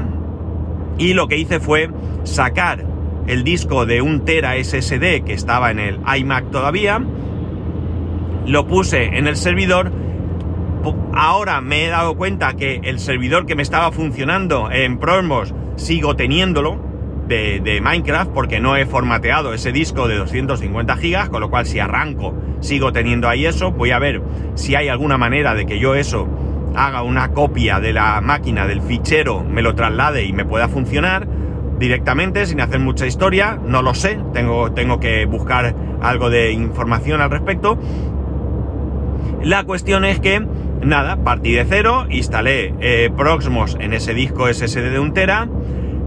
y 0.99 1.15
lo 1.15 1.27
que 1.27 1.37
hice 1.37 1.59
fue 1.59 1.89
sacar 2.23 2.85
el 3.25 3.43
disco 3.43 3.87
de 3.87 4.03
un 4.03 4.25
tera 4.25 4.63
SSD 4.63 5.23
que 5.23 5.33
estaba 5.33 5.71
en 5.71 5.79
el 5.79 5.99
iMac 6.17 6.51
todavía, 6.51 7.01
lo 8.45 8.67
puse 8.67 9.17
en 9.17 9.27
el 9.27 9.35
servidor. 9.35 9.91
Ahora 11.13 11.61
me 11.61 11.85
he 11.85 11.89
dado 11.89 12.15
cuenta 12.15 12.53
que 12.53 12.81
el 12.83 12.99
servidor 12.99 13.45
que 13.45 13.55
me 13.55 13.63
estaba 13.63 13.91
funcionando 13.91 14.69
en 14.71 14.97
Prosmos 14.97 15.53
sigo 15.75 16.15
teniéndolo 16.15 16.77
de, 17.27 17.79
Minecraft 17.81 18.31
porque 18.31 18.59
no 18.59 18.75
he 18.75 18.85
formateado 18.85 19.53
ese 19.53 19.71
disco 19.71 20.07
de 20.07 20.17
250 20.17 20.97
gigas, 20.97 21.29
con 21.29 21.41
lo 21.41 21.49
cual 21.49 21.65
si 21.65 21.79
arranco 21.79 22.35
sigo 22.59 22.91
teniendo 22.91 23.29
ahí 23.29 23.45
eso. 23.45 23.71
Voy 23.71 23.91
a 23.91 23.99
ver 23.99 24.21
si 24.55 24.75
hay 24.75 24.89
alguna 24.89 25.17
manera 25.17 25.55
de 25.55 25.65
que 25.65 25.79
yo 25.79 25.95
eso 25.95 26.27
haga 26.75 27.03
una 27.03 27.29
copia 27.29 27.79
de 27.79 27.93
la 27.93 28.19
máquina 28.21 28.67
del 28.67 28.81
fichero, 28.81 29.43
me 29.43 29.61
lo 29.61 29.75
traslade 29.75 30.25
y 30.25 30.33
me 30.33 30.43
pueda 30.43 30.67
funcionar 30.67 31.27
directamente 31.79 32.45
sin 32.45 32.61
hacer 32.61 32.79
mucha 32.79 33.05
historia. 33.05 33.59
No 33.65 33.81
lo 33.81 33.93
sé, 33.93 34.19
tengo, 34.33 34.71
tengo 34.71 34.99
que 34.99 35.25
buscar 35.25 35.75
algo 36.01 36.29
de 36.29 36.51
información 36.51 37.21
al 37.21 37.31
respecto. 37.31 37.77
La 39.43 39.65
cuestión 39.65 40.05
es 40.05 40.21
que, 40.21 40.41
nada, 40.81 41.17
partí 41.17 41.51
de 41.51 41.65
cero, 41.65 42.05
instalé 42.09 42.73
eh, 42.79 43.11
Proxmos 43.15 43.75
en 43.77 43.91
ese 43.91 44.13
disco 44.13 44.47
SSD 44.47 44.89
de 44.89 44.99
un 44.99 45.13
tera 45.13 45.49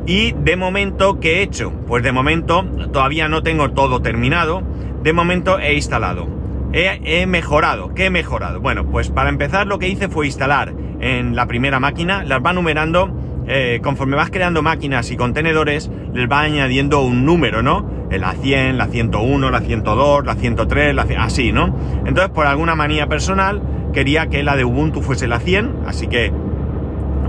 y 0.06 0.32
de 0.32 0.56
momento, 0.56 1.20
¿qué 1.20 1.38
he 1.38 1.42
hecho? 1.42 1.70
Pues 1.86 2.02
de 2.02 2.12
momento 2.12 2.64
todavía 2.94 3.28
no 3.28 3.42
tengo 3.42 3.72
todo 3.72 4.00
terminado, 4.00 4.62
de 5.02 5.12
momento 5.12 5.58
he 5.58 5.74
instalado. 5.74 6.28
He, 6.72 7.26
mejorado, 7.26 7.94
¿qué 7.94 8.06
he 8.06 8.10
mejorado? 8.10 8.60
Bueno, 8.60 8.86
pues 8.86 9.10
para 9.10 9.28
empezar 9.28 9.66
lo 9.66 9.78
que 9.78 9.88
hice 9.88 10.08
fue 10.08 10.26
instalar 10.26 10.74
en 11.00 11.36
la 11.36 11.46
primera 11.46 11.78
máquina, 11.78 12.24
las 12.24 12.44
va 12.44 12.54
numerando, 12.54 13.14
eh, 13.46 13.80
conforme 13.82 14.16
vas 14.16 14.30
creando 14.30 14.62
máquinas 14.62 15.10
y 15.10 15.16
contenedores, 15.16 15.90
les 16.14 16.30
va 16.30 16.40
añadiendo 16.40 17.02
un 17.02 17.26
número, 17.26 17.62
¿no? 17.62 17.95
La 18.10 18.32
100, 18.32 18.78
la 18.78 18.86
101, 18.86 19.50
la 19.50 19.60
102, 19.60 20.24
la 20.24 20.34
103, 20.34 20.94
la 20.94 21.06
así, 21.18 21.52
¿no? 21.52 21.76
Entonces, 22.04 22.30
por 22.30 22.46
alguna 22.46 22.74
manía 22.74 23.06
personal, 23.06 23.62
quería 23.92 24.28
que 24.28 24.42
la 24.42 24.56
de 24.56 24.64
Ubuntu 24.64 25.02
fuese 25.02 25.26
la 25.26 25.40
100, 25.40 25.84
así 25.86 26.06
que, 26.06 26.32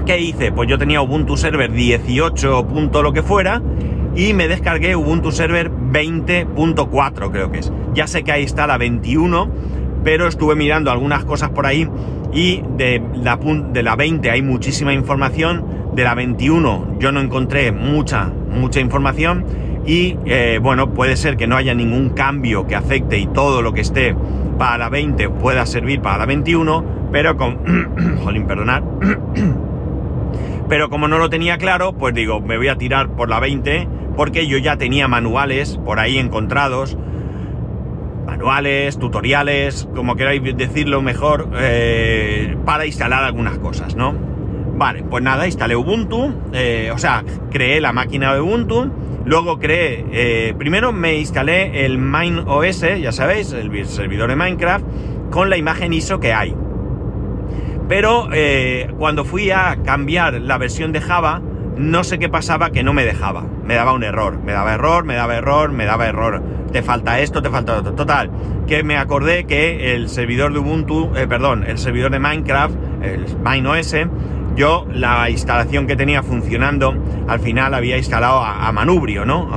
¿qué 0.05 0.19
hice? 0.19 0.51
Pues 0.51 0.69
yo 0.69 0.77
tenía 0.77 1.01
Ubuntu 1.01 1.37
Server 1.37 1.71
18. 1.71 2.67
lo 3.01 3.13
que 3.13 3.23
fuera, 3.23 3.61
y 4.15 4.33
me 4.33 4.47
descargué 4.47 4.95
Ubuntu 4.95 5.31
Server 5.31 5.71
20.4, 5.71 7.31
creo 7.31 7.51
que 7.51 7.59
es. 7.59 7.71
Ya 7.93 8.07
sé 8.07 8.23
que 8.23 8.31
ahí 8.31 8.43
está 8.43 8.67
la 8.67 8.77
21, 8.77 9.49
pero 10.03 10.27
estuve 10.27 10.55
mirando 10.55 10.91
algunas 10.91 11.25
cosas 11.25 11.49
por 11.49 11.65
ahí 11.65 11.89
y 12.33 12.61
de 12.77 13.01
la, 13.15 13.37
de 13.37 13.83
la 13.83 13.95
20 13.95 14.29
hay 14.29 14.41
muchísima 14.41 14.93
información, 14.93 15.65
de 15.93 16.03
la 16.03 16.13
21 16.13 16.97
yo 16.99 17.11
no 17.11 17.19
encontré 17.19 17.71
mucha, 17.71 18.31
mucha 18.51 18.79
información 18.79 19.45
y 19.87 20.17
eh, 20.25 20.59
bueno, 20.61 20.93
puede 20.93 21.15
ser 21.15 21.37
que 21.37 21.47
no 21.47 21.55
haya 21.55 21.73
ningún 21.73 22.09
cambio 22.09 22.67
que 22.67 22.75
afecte 22.75 23.17
y 23.17 23.25
todo 23.25 23.61
lo 23.61 23.73
que 23.73 23.81
esté 23.81 24.15
para 24.59 24.77
la 24.77 24.89
20 24.89 25.29
pueda 25.29 25.65
servir 25.65 26.01
para 26.01 26.19
la 26.19 26.25
21, 26.25 27.09
pero 27.11 27.37
con... 27.37 28.19
Jolín, 28.23 28.45
perdonad. 28.45 28.83
pero 30.69 30.89
como 30.89 31.07
no 31.07 31.17
lo 31.17 31.29
tenía 31.29 31.57
claro, 31.57 31.93
pues 31.93 32.13
digo, 32.13 32.41
me 32.41 32.57
voy 32.57 32.67
a 32.67 32.75
tirar 32.75 33.07
por 33.09 33.29
la 33.29 33.39
20 33.39 33.87
porque 34.17 34.45
yo 34.47 34.57
ya 34.57 34.75
tenía 34.75 35.07
manuales 35.07 35.79
por 35.85 35.99
ahí 35.99 36.17
encontrados. 36.17 36.97
Manuales, 38.25 38.99
tutoriales, 38.99 39.87
como 39.95 40.17
queráis 40.17 40.41
decirlo 40.57 41.01
mejor, 41.01 41.49
eh, 41.55 42.57
para 42.65 42.85
instalar 42.85 43.23
algunas 43.23 43.57
cosas, 43.59 43.95
¿no? 43.95 44.13
Vale, 44.75 45.03
pues 45.03 45.23
nada, 45.23 45.45
instalé 45.45 45.77
Ubuntu, 45.77 46.33
eh, 46.51 46.91
o 46.93 46.97
sea, 46.97 47.23
creé 47.51 47.79
la 47.79 47.93
máquina 47.93 48.33
de 48.33 48.41
Ubuntu 48.41 48.91
Luego 49.27 49.59
creé, 49.59 50.05
eh, 50.13 50.53
primero 50.57 50.93
me 50.93 51.17
instalé 51.17 51.85
el 51.85 51.97
MineOS, 51.97 52.79
ya 53.01 53.11
sabéis, 53.11 53.51
el 53.51 53.85
servidor 53.85 54.29
de 54.29 54.37
Minecraft, 54.37 54.85
con 55.31 55.49
la 55.49 55.57
imagen 55.57 55.91
ISO 55.91 56.21
que 56.21 56.31
hay. 56.31 56.55
Pero 57.89 58.29
eh, 58.31 58.89
cuando 58.97 59.25
fui 59.25 59.51
a 59.51 59.79
cambiar 59.83 60.35
la 60.35 60.57
versión 60.57 60.93
de 60.93 61.01
Java, 61.01 61.41
no 61.75 62.05
sé 62.05 62.19
qué 62.19 62.29
pasaba 62.29 62.69
que 62.69 62.83
no 62.83 62.93
me 62.93 63.03
dejaba. 63.03 63.43
Me 63.65 63.75
daba 63.75 63.91
un 63.91 64.05
error, 64.05 64.39
me 64.41 64.53
daba 64.53 64.73
error, 64.73 65.03
me 65.03 65.15
daba 65.15 65.35
error, 65.35 65.73
me 65.73 65.83
daba 65.83 66.07
error. 66.07 66.41
Te 66.71 66.81
falta 66.81 67.19
esto, 67.19 67.41
te 67.41 67.49
falta 67.49 67.79
otro. 67.79 67.95
Total, 67.95 68.31
que 68.65 68.83
me 68.83 68.95
acordé 68.95 69.43
que 69.43 69.93
el 69.93 70.07
servidor 70.07 70.53
de 70.53 70.59
Ubuntu, 70.59 71.11
eh, 71.17 71.27
perdón, 71.27 71.65
el 71.67 71.77
servidor 71.79 72.11
de 72.11 72.19
Minecraft, 72.19 72.75
el 73.01 73.25
MineOS, 73.43 73.93
yo 74.57 74.87
la 74.91 75.29
instalación 75.29 75.87
que 75.87 75.95
tenía 75.95 76.23
funcionando, 76.23 76.93
al 77.27 77.39
final 77.39 77.73
había 77.75 77.97
instalado 77.97 78.39
a, 78.43 78.69
manubrio, 78.71 79.23
¿no? 79.23 79.49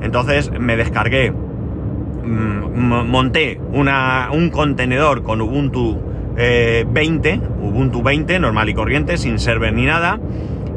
Entonces 0.00 0.50
me 0.58 0.76
descargué, 0.76 1.32
mm, 1.32 3.08
monté 3.08 3.60
un 3.72 4.50
contenedor 4.50 5.22
con 5.22 5.40
Ubuntu 5.40 6.00
20, 6.36 7.30
eh, 7.30 7.40
Ubuntu 7.60 8.02
20, 8.02 8.38
normal 8.38 8.68
y 8.68 8.74
corriente, 8.74 9.18
sin 9.18 9.38
server 9.38 9.74
ni 9.74 9.84
nada. 9.84 10.18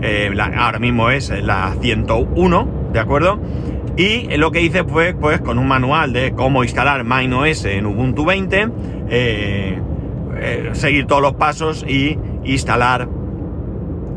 Eh, 0.02 0.34
ahora 0.58 0.80
mismo 0.80 1.12
es 1.12 1.30
la 1.30 1.76
101, 1.80 2.68
¿de 2.92 3.00
acuerdo? 3.00 3.40
Y 3.96 4.36
lo 4.38 4.52
que 4.52 4.62
hice 4.62 4.84
fue, 4.84 5.14
pues, 5.14 5.40
con 5.40 5.60
un 5.60 5.68
manual 5.68 6.12
de 6.12 6.34
cómo 6.34 6.64
instalar 6.64 7.04
MineOS 7.04 7.66
en 7.66 7.86
Ubuntu 7.86 8.26
20, 8.26 8.70
eh, 9.10 9.80
seguir 10.74 11.06
todos 11.06 11.22
los 11.22 11.34
pasos 11.36 11.86
y 11.88 12.18
instalar 12.44 13.08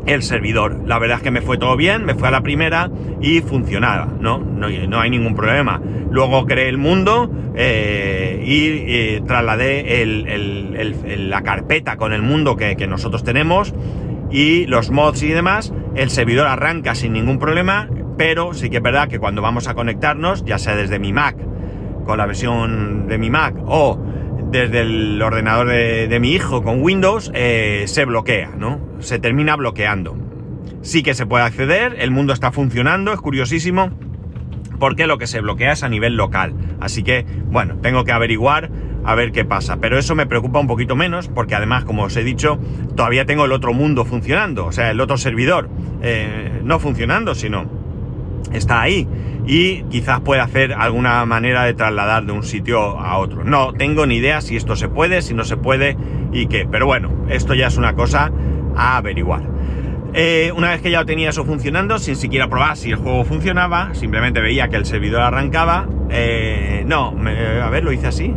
el 0.07 0.23
servidor. 0.23 0.81
La 0.85 0.97
verdad 0.99 1.17
es 1.17 1.23
que 1.23 1.31
me 1.31 1.41
fue 1.41 1.57
todo 1.57 1.75
bien, 1.75 2.05
me 2.05 2.15
fue 2.15 2.29
a 2.29 2.31
la 2.31 2.41
primera 2.41 2.89
y 3.21 3.41
funcionaba, 3.41 4.07
¿no? 4.19 4.39
No, 4.39 4.99
hay 4.99 5.09
ningún 5.09 5.35
problema. 5.35 5.81
Luego 6.09 6.45
creé 6.45 6.69
el 6.69 6.77
mundo 6.77 7.29
eh, 7.55 8.41
y 8.45 9.19
trasladé 9.21 10.05
la 11.17 11.41
carpeta 11.43 11.97
con 11.97 12.13
el 12.13 12.21
mundo 12.21 12.55
que, 12.55 12.75
que 12.75 12.87
nosotros 12.87 13.23
tenemos 13.23 13.73
y 14.31 14.65
los 14.65 14.89
mods 14.89 15.23
y 15.23 15.29
demás. 15.29 15.73
El 15.95 16.09
servidor 16.09 16.47
arranca 16.47 16.95
sin 16.95 17.13
ningún 17.13 17.37
problema, 17.37 17.89
pero 18.17 18.53
sí 18.53 18.69
que 18.69 18.77
es 18.77 18.83
verdad 18.83 19.09
que 19.09 19.19
cuando 19.19 19.41
vamos 19.41 19.67
a 19.67 19.73
conectarnos, 19.73 20.45
ya 20.45 20.57
sea 20.57 20.75
desde 20.75 20.99
mi 20.99 21.11
Mac, 21.11 21.35
con 22.05 22.17
la 22.17 22.25
versión 22.25 23.07
de 23.07 23.17
mi 23.17 23.29
Mac 23.29 23.55
o 23.65 23.99
desde 24.51 24.81
el 24.81 25.21
ordenador 25.21 25.67
de, 25.69 26.17
mi 26.19 26.31
hijo 26.31 26.63
con 26.63 26.81
Windows 26.81 27.31
eh, 27.33 27.83
se 27.87 28.05
bloquea, 28.05 28.51
¿no? 28.57 28.79
Se 28.99 29.19
termina 29.19 29.55
bloqueando. 29.55 30.17
Sí 30.81 31.03
que 31.03 31.13
se 31.13 31.25
puede 31.25 31.43
acceder, 31.43 31.95
el 31.99 32.11
mundo 32.11 32.33
está 32.33 32.51
funcionando, 32.51 33.11
es 33.11 33.19
curiosísimo, 33.19 33.91
porque 34.79 35.07
lo 35.07 35.17
que 35.17 35.27
se 35.27 35.41
bloquea 35.41 35.73
es 35.73 35.83
a 35.83 35.89
nivel 35.89 36.15
local. 36.15 36.53
Así 36.79 37.03
que, 37.03 37.25
bueno, 37.47 37.77
tengo 37.81 38.03
que 38.03 38.11
averiguar 38.11 38.69
a 39.03 39.15
ver 39.15 39.31
qué 39.31 39.45
pasa. 39.45 39.77
Pero 39.77 39.97
eso 39.97 40.15
me 40.15 40.25
preocupa 40.25 40.59
un 40.59 40.67
poquito 40.67 40.95
menos, 40.95 41.27
porque 41.27 41.55
además, 41.55 41.85
como 41.85 42.03
os 42.03 42.15
he 42.15 42.23
dicho, 42.23 42.59
todavía 42.95 43.25
tengo 43.25 43.45
el 43.45 43.51
otro 43.51 43.73
mundo 43.73 44.05
funcionando, 44.05 44.65
o 44.65 44.71
sea, 44.71 44.91
el 44.91 44.99
otro 45.01 45.17
servidor, 45.17 45.69
eh, 46.01 46.61
no 46.63 46.79
funcionando, 46.79 47.35
sino 47.35 47.76
está 48.51 48.81
ahí 48.81 49.07
y 49.45 49.83
quizás 49.83 50.19
pueda 50.21 50.43
hacer 50.43 50.73
alguna 50.73 51.25
manera 51.25 51.63
de 51.63 51.73
trasladar 51.73 52.25
de 52.25 52.33
un 52.33 52.43
sitio 52.43 52.99
a 52.99 53.17
otro. 53.17 53.43
No 53.43 53.73
tengo 53.73 54.05
ni 54.05 54.15
idea 54.15 54.41
si 54.41 54.57
esto 54.57 54.75
se 54.75 54.89
puede, 54.89 55.21
si 55.21 55.33
no 55.33 55.45
se 55.45 55.57
puede 55.57 55.97
y 56.33 56.47
qué, 56.47 56.67
pero 56.69 56.85
bueno, 56.85 57.25
esto 57.29 57.53
ya 57.53 57.67
es 57.67 57.77
una 57.77 57.93
cosa 57.93 58.31
a 58.75 58.97
averiguar. 58.97 59.43
Eh, 60.13 60.51
una 60.55 60.71
vez 60.71 60.81
que 60.81 60.89
ya 60.89 60.99
lo 60.99 61.05
tenía 61.05 61.29
eso 61.29 61.45
funcionando, 61.45 61.99
sin 61.99 62.15
siquiera 62.15 62.47
probar 62.47 62.75
si 62.75 62.89
el 62.89 62.95
juego 62.95 63.23
funcionaba, 63.23 63.93
simplemente 63.93 64.41
veía 64.41 64.67
que 64.67 64.75
el 64.75 64.85
servidor 64.85 65.21
arrancaba. 65.21 65.87
Eh, 66.09 66.83
no, 66.87 67.13
a 67.63 67.69
ver, 67.69 67.83
lo 67.83 67.91
hice 67.91 68.07
así. 68.07 68.33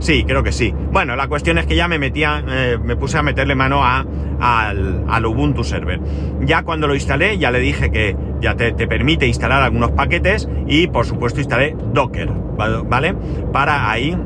Sí, 0.00 0.24
creo 0.26 0.42
que 0.42 0.52
sí. 0.52 0.74
Bueno, 0.92 1.16
la 1.16 1.28
cuestión 1.28 1.58
es 1.58 1.66
que 1.66 1.76
ya 1.76 1.88
me 1.88 1.98
metía, 1.98 2.42
eh, 2.46 2.78
me 2.82 2.96
puse 2.96 3.16
a 3.16 3.22
meterle 3.22 3.54
mano 3.54 3.84
a, 3.84 4.04
al, 4.40 5.26
Ubuntu 5.26 5.64
Server. 5.64 6.00
Ya 6.40 6.62
cuando 6.62 6.86
lo 6.86 6.94
instalé, 6.94 7.38
ya 7.38 7.50
le 7.50 7.60
dije 7.60 7.90
que 7.90 8.16
ya 8.44 8.54
te, 8.56 8.72
permite 8.86 9.26
instalar 9.26 9.62
algunos 9.62 9.92
paquetes 9.92 10.48
y 10.66 10.86
por 10.86 11.06
supuesto 11.06 11.40
instalé 11.40 11.74
Docker, 11.92 12.28
¿vale? 12.28 13.14
Para 13.52 13.90
ahí 13.90 14.16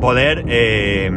poder 0.00 0.44
eh, 0.48 1.10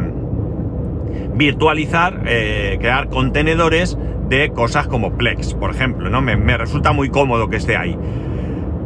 virtualizar, 1.34 2.22
eh, 2.26 2.78
crear 2.80 3.08
contenedores 3.08 3.98
de 4.28 4.50
cosas 4.50 4.86
como 4.86 5.16
Plex, 5.16 5.54
por 5.54 5.70
ejemplo, 5.70 6.08
¿no? 6.08 6.22
me 6.22 6.56
resulta 6.56 6.92
muy 6.92 7.10
cómodo 7.10 7.48
que 7.48 7.56
esté 7.56 7.76
ahí 7.76 7.98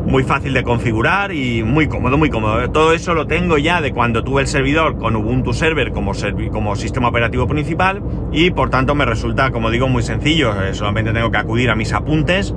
muy 0.09 0.23
fácil 0.23 0.55
de 0.55 0.63
configurar 0.63 1.33
y 1.33 1.63
muy 1.63 1.87
cómodo, 1.87 2.17
muy 2.17 2.31
cómodo. 2.31 2.71
Todo 2.71 2.95
eso 2.95 3.15
lo 3.15 3.27
tengo 3.27 3.59
ya 3.59 3.81
de 3.81 3.93
cuando 3.93 4.25
tuve 4.25 4.41
el 4.41 4.49
servidor 4.49 4.97
con 4.97 5.15
Ubuntu 5.15 5.53
Server 5.53 5.93
como, 5.93 6.13
como 6.51 6.77
sistema 6.77 7.09
operativo 7.09 7.47
principal 7.47 8.03
y 8.33 8.51
por 8.51 8.71
tanto 8.71 8.95
me 8.95 9.05
resulta, 9.05 9.51
como 9.51 9.71
digo, 9.71 9.89
muy 9.89 10.03
sencillo. 10.03 10.61
Eh, 10.63 10.75
solamente 10.75 11.13
tengo 11.13 11.31
que 11.31 11.37
acudir 11.37 11.71
a 11.71 11.77
mis 11.77 11.93
apuntes 11.93 12.55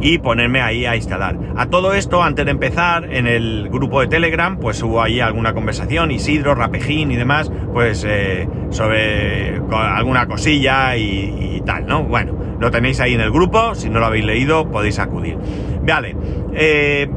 y 0.00 0.18
ponerme 0.18 0.60
ahí 0.60 0.86
a 0.86 0.96
instalar. 0.96 1.38
A 1.56 1.66
todo 1.66 1.92
esto, 1.94 2.22
antes 2.22 2.44
de 2.44 2.50
empezar, 2.50 3.12
en 3.12 3.26
el 3.26 3.68
grupo 3.70 4.00
de 4.00 4.06
Telegram, 4.06 4.58
pues 4.58 4.82
hubo 4.82 5.02
ahí 5.02 5.20
alguna 5.20 5.52
conversación, 5.52 6.10
Isidro, 6.10 6.54
Rapejín 6.54 7.10
y 7.10 7.16
demás, 7.16 7.52
pues 7.72 8.04
eh, 8.08 8.48
sobre 8.70 9.60
alguna 9.70 10.26
cosilla 10.26 10.96
y, 10.96 11.62
tal, 11.66 11.86
¿no? 11.86 12.04
Bueno, 12.04 12.34
lo 12.58 12.70
tenéis 12.70 13.00
ahí 13.00 13.14
en 13.14 13.20
el 13.20 13.30
grupo, 13.30 13.74
si 13.74 13.90
no 13.90 14.00
lo 14.00 14.06
habéis 14.06 14.24
leído 14.24 14.70
podéis 14.70 14.98
acudir. 14.98 15.36
Vale, 15.86 16.16
eh, 16.54 17.08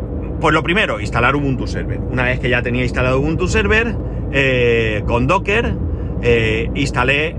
pues 0.41 0.53
lo 0.53 0.61
primero, 0.61 0.99
instalar 0.99 1.35
Ubuntu 1.35 1.67
Server. 1.67 1.99
Una 1.99 2.23
vez 2.23 2.39
que 2.39 2.49
ya 2.49 2.61
tenía 2.61 2.83
instalado 2.83 3.19
Ubuntu 3.19 3.47
Server, 3.47 3.95
eh, 4.33 5.03
con 5.07 5.27
Docker, 5.27 5.73
instalé 6.73 7.35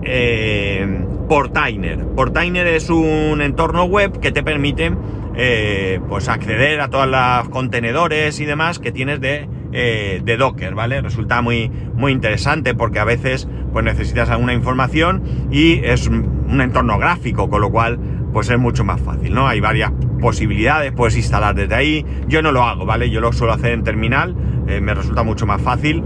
Portainer. 1.28 2.04
Portainer 2.14 2.66
es 2.66 2.90
un 2.90 3.40
entorno 3.40 3.84
web 3.84 4.20
que 4.20 4.30
te 4.30 4.42
permite 4.42 4.92
eh, 5.36 6.00
pues 6.08 6.28
acceder 6.28 6.80
a 6.80 6.88
todos 6.88 7.08
los 7.08 7.48
contenedores 7.50 8.40
y 8.40 8.44
demás 8.44 8.78
que 8.78 8.92
tienes 8.92 9.20
de, 9.20 9.48
eh, 9.72 10.20
de, 10.24 10.36
Docker, 10.36 10.74
¿vale? 10.74 11.00
Resulta 11.00 11.42
muy, 11.42 11.70
muy 11.94 12.12
interesante 12.12 12.74
porque 12.74 12.98
a 12.98 13.04
veces 13.04 13.48
pues 13.72 13.84
necesitas 13.84 14.30
alguna 14.30 14.54
información 14.54 15.22
y 15.50 15.84
es 15.84 16.06
un 16.06 16.60
entorno 16.60 16.98
gráfico, 16.98 17.48
con 17.50 17.60
lo 17.60 17.70
cual 17.70 17.98
pues 18.34 18.50
es 18.50 18.58
mucho 18.58 18.84
más 18.84 19.00
fácil, 19.00 19.32
¿no? 19.32 19.46
Hay 19.46 19.60
varias 19.60 19.92
posibilidades, 20.20 20.92
puedes 20.92 21.16
instalar 21.16 21.54
desde 21.54 21.74
ahí. 21.74 22.04
Yo 22.26 22.42
no 22.42 22.50
lo 22.50 22.64
hago, 22.64 22.84
¿vale? 22.84 23.08
Yo 23.08 23.20
lo 23.20 23.32
suelo 23.32 23.52
hacer 23.52 23.72
en 23.72 23.84
terminal, 23.84 24.34
eh, 24.66 24.80
me 24.80 24.92
resulta 24.92 25.22
mucho 25.22 25.46
más 25.46 25.62
fácil. 25.62 26.02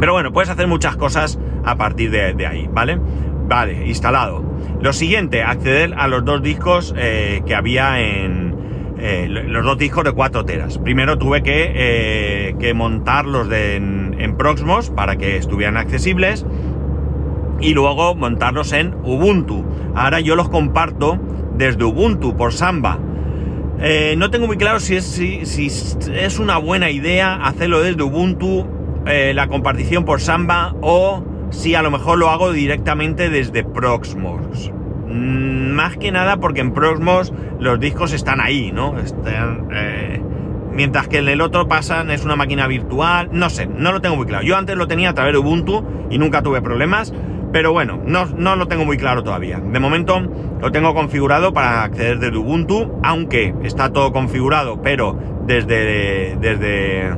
Pero 0.00 0.12
bueno, 0.12 0.32
puedes 0.32 0.50
hacer 0.50 0.66
muchas 0.66 0.96
cosas 0.96 1.38
a 1.64 1.76
partir 1.76 2.10
de, 2.10 2.34
de 2.34 2.46
ahí, 2.46 2.68
¿vale? 2.72 2.98
Vale, 3.48 3.86
instalado. 3.86 4.44
Lo 4.82 4.92
siguiente, 4.92 5.42
acceder 5.42 5.94
a 5.96 6.06
los 6.06 6.22
dos 6.24 6.42
discos 6.42 6.94
eh, 6.96 7.42
que 7.46 7.54
había 7.54 8.00
en... 8.00 8.56
Eh, 9.00 9.28
los 9.28 9.64
dos 9.64 9.78
discos 9.78 10.04
de 10.04 10.12
4 10.12 10.44
teras. 10.44 10.76
Primero 10.78 11.18
tuve 11.18 11.42
que, 11.42 11.72
eh, 11.74 12.56
que 12.58 12.74
montarlos 12.74 13.50
en, 13.52 14.16
en, 14.18 14.36
Proxmos 14.36 14.90
para 14.90 15.16
que 15.16 15.36
estuvieran 15.36 15.76
accesibles 15.76 16.44
y 17.60 17.74
luego 17.74 18.16
montarlos 18.16 18.72
en 18.72 18.94
Ubuntu. 19.04 19.64
Ahora 19.94 20.18
yo 20.18 20.34
los 20.34 20.48
comparto 20.48 21.18
desde 21.56 21.84
Ubuntu 21.84 22.36
por 22.36 22.52
Samba. 22.52 22.98
no 24.16 24.30
tengo 24.30 24.48
muy 24.48 24.56
claro 24.56 24.80
si 24.80 24.96
es, 24.96 25.04
si, 25.04 25.46
si 25.46 25.68
es 26.12 26.38
una 26.40 26.58
buena 26.58 26.90
idea 26.90 27.36
hacerlo 27.36 27.80
desde 27.80 28.02
Ubuntu, 28.02 28.66
la 29.06 29.46
compartición 29.46 30.04
por 30.04 30.20
Samba 30.20 30.74
o 30.82 31.22
si 31.50 31.74
a 31.74 31.82
lo 31.82 31.90
mejor 31.90 32.18
lo 32.18 32.30
hago 32.30 32.52
directamente 32.52 33.30
desde 33.30 33.64
Proxmos. 33.64 34.72
Mm, 35.06 35.70
más 35.72 35.96
que 35.96 36.12
nada 36.12 36.38
porque 36.38 36.60
en 36.60 36.72
Proxmos 36.72 37.32
los 37.58 37.80
discos 37.80 38.12
están 38.12 38.40
ahí, 38.40 38.72
¿no? 38.72 38.94
Eh, 38.98 40.22
mientras 40.72 41.08
que 41.08 41.18
en 41.18 41.28
el 41.28 41.40
otro 41.40 41.68
pasan, 41.68 42.10
es 42.10 42.24
una 42.24 42.36
máquina 42.36 42.66
virtual, 42.66 43.30
no 43.32 43.50
sé, 43.50 43.66
no 43.66 43.92
lo 43.92 44.00
tengo 44.00 44.16
muy 44.16 44.26
claro. 44.26 44.44
Yo 44.44 44.56
antes 44.56 44.76
lo 44.76 44.86
tenía 44.86 45.10
a 45.10 45.14
través 45.14 45.32
de 45.32 45.38
Ubuntu 45.38 45.84
y 46.10 46.18
nunca 46.18 46.42
tuve 46.42 46.60
problemas, 46.62 47.12
pero 47.52 47.72
bueno, 47.72 48.00
no, 48.04 48.26
no 48.26 48.56
lo 48.56 48.68
tengo 48.68 48.84
muy 48.84 48.96
claro 48.98 49.22
todavía. 49.22 49.58
De 49.58 49.80
momento 49.80 50.20
lo 50.60 50.70
tengo 50.70 50.94
configurado 50.94 51.52
para 51.52 51.82
acceder 51.82 52.18
desde 52.18 52.36
Ubuntu, 52.36 52.98
aunque 53.02 53.54
está 53.64 53.92
todo 53.92 54.12
configurado, 54.12 54.82
pero 54.82 55.18
desde, 55.46 56.36
desde 56.40 57.10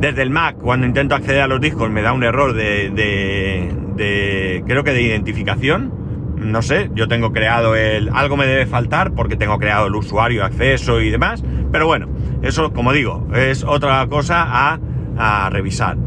desde 0.00 0.22
el 0.22 0.30
Mac, 0.30 0.56
cuando 0.56 0.86
intento 0.86 1.14
acceder 1.14 1.42
a 1.42 1.46
los 1.46 1.60
discos, 1.60 1.90
me 1.90 2.02
da 2.02 2.12
un 2.12 2.24
error 2.24 2.54
de, 2.54 2.90
de, 2.90 4.64
creo 4.66 4.82
que 4.82 4.92
de 4.92 5.02
identificación. 5.02 5.92
No 6.36 6.62
sé, 6.62 6.90
yo 6.94 7.06
tengo 7.06 7.32
creado 7.32 7.76
el... 7.76 8.08
Algo 8.14 8.38
me 8.38 8.46
debe 8.46 8.64
faltar 8.64 9.12
porque 9.12 9.36
tengo 9.36 9.58
creado 9.58 9.88
el 9.88 9.94
usuario, 9.94 10.42
acceso 10.42 11.02
y 11.02 11.10
demás. 11.10 11.44
Pero 11.70 11.86
bueno, 11.86 12.08
eso, 12.40 12.72
como 12.72 12.94
digo, 12.94 13.28
es 13.34 13.62
otra 13.62 14.06
cosa 14.06 14.46
a, 14.48 14.80
a 15.18 15.50
revisar. 15.50 15.98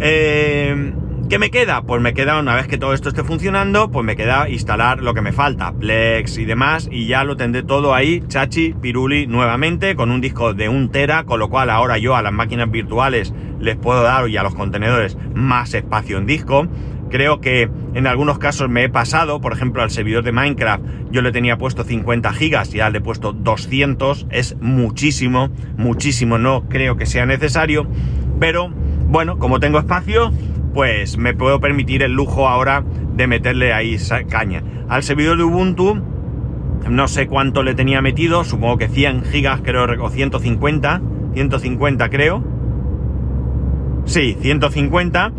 Eh, 0.00 0.92
¿Qué 1.28 1.38
me 1.38 1.50
queda? 1.50 1.82
Pues 1.82 2.00
me 2.00 2.14
queda, 2.14 2.40
una 2.40 2.54
vez 2.54 2.68
que 2.68 2.78
todo 2.78 2.94
esto 2.94 3.10
esté 3.10 3.22
funcionando, 3.22 3.90
pues 3.90 4.02
me 4.02 4.16
queda 4.16 4.48
instalar 4.48 5.02
lo 5.02 5.12
que 5.12 5.20
me 5.20 5.32
falta, 5.32 5.74
Plex 5.74 6.38
y 6.38 6.46
demás, 6.46 6.88
y 6.90 7.06
ya 7.06 7.22
lo 7.22 7.36
tendré 7.36 7.62
todo 7.62 7.94
ahí, 7.94 8.22
chachi, 8.28 8.72
piruli, 8.72 9.26
nuevamente, 9.26 9.94
con 9.94 10.10
un 10.10 10.22
disco 10.22 10.54
de 10.54 10.70
un 10.70 10.90
tera, 10.90 11.24
con 11.24 11.38
lo 11.38 11.50
cual 11.50 11.68
ahora 11.68 11.98
yo 11.98 12.16
a 12.16 12.22
las 12.22 12.32
máquinas 12.32 12.70
virtuales 12.70 13.34
les 13.60 13.76
puedo 13.76 14.02
dar 14.02 14.26
y 14.30 14.38
a 14.38 14.42
los 14.42 14.54
contenedores 14.54 15.18
más 15.34 15.74
espacio 15.74 16.16
en 16.16 16.24
disco. 16.24 16.66
Creo 17.10 17.42
que 17.42 17.68
en 17.92 18.06
algunos 18.06 18.38
casos 18.38 18.70
me 18.70 18.84
he 18.84 18.88
pasado, 18.88 19.42
por 19.42 19.52
ejemplo 19.52 19.82
al 19.82 19.90
servidor 19.90 20.24
de 20.24 20.32
Minecraft 20.32 20.82
yo 21.10 21.20
le 21.20 21.30
tenía 21.30 21.58
puesto 21.58 21.84
50 21.84 22.32
gigas 22.32 22.72
y 22.74 22.78
ya 22.78 22.88
le 22.88 22.98
he 22.98 23.02
puesto 23.02 23.34
200, 23.34 24.28
es 24.30 24.56
muchísimo, 24.62 25.50
muchísimo, 25.76 26.38
no 26.38 26.66
creo 26.70 26.96
que 26.96 27.04
sea 27.04 27.26
necesario, 27.26 27.86
pero 28.40 28.70
bueno, 29.10 29.38
como 29.38 29.60
tengo 29.60 29.78
espacio, 29.78 30.32
pues 30.72 31.18
me 31.18 31.34
puedo 31.34 31.60
permitir 31.60 32.02
el 32.02 32.12
lujo 32.12 32.48
ahora 32.48 32.84
de 33.14 33.26
meterle 33.26 33.72
ahí 33.72 33.96
caña. 34.28 34.62
Al 34.88 35.02
servidor 35.02 35.36
de 35.36 35.44
Ubuntu, 35.44 36.02
no 36.88 37.08
sé 37.08 37.26
cuánto 37.26 37.62
le 37.62 37.74
tenía 37.74 38.00
metido, 38.00 38.44
supongo 38.44 38.78
que 38.78 38.88
100 38.88 39.24
gigas 39.24 39.60
creo, 39.62 39.86
o 40.02 40.10
150, 40.10 41.02
150 41.34 42.10
creo. 42.10 42.44
Sí, 44.04 44.36
150. 44.40 45.32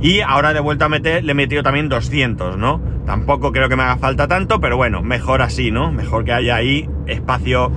Y 0.00 0.20
ahora 0.20 0.52
de 0.52 0.60
vuelta 0.60 0.86
a 0.86 0.88
meter, 0.88 1.24
le 1.24 1.32
he 1.32 1.34
metido 1.34 1.62
también 1.62 1.88
200, 1.88 2.58
¿no? 2.58 2.80
Tampoco 3.06 3.52
creo 3.52 3.68
que 3.68 3.76
me 3.76 3.84
haga 3.84 3.96
falta 3.96 4.26
tanto, 4.26 4.60
pero 4.60 4.76
bueno, 4.76 5.02
mejor 5.02 5.42
así, 5.42 5.70
¿no? 5.70 5.92
Mejor 5.92 6.24
que 6.24 6.32
haya 6.32 6.56
ahí 6.56 6.88
espacio, 7.06 7.70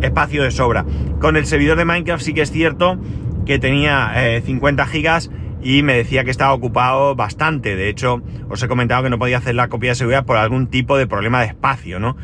espacio 0.00 0.42
de 0.42 0.50
sobra. 0.50 0.84
Con 1.20 1.36
el 1.36 1.46
servidor 1.46 1.76
de 1.76 1.84
Minecraft 1.84 2.24
sí 2.24 2.32
que 2.32 2.42
es 2.42 2.50
cierto 2.50 2.98
que 3.44 3.58
tenía 3.58 4.12
50 4.44 4.82
eh, 4.82 4.86
gigas 4.86 5.30
y 5.62 5.82
me 5.82 5.94
decía 5.94 6.24
que 6.24 6.30
estaba 6.30 6.52
ocupado 6.52 7.14
bastante. 7.14 7.76
De 7.76 7.88
hecho, 7.88 8.22
os 8.48 8.62
he 8.62 8.68
comentado 8.68 9.02
que 9.02 9.10
no 9.10 9.18
podía 9.18 9.38
hacer 9.38 9.54
la 9.54 9.68
copia 9.68 9.90
de 9.90 9.96
seguridad 9.96 10.24
por 10.24 10.36
algún 10.36 10.68
tipo 10.68 10.96
de 10.96 11.06
problema 11.06 11.40
de 11.40 11.48
espacio, 11.48 11.98
¿no? 11.98 12.16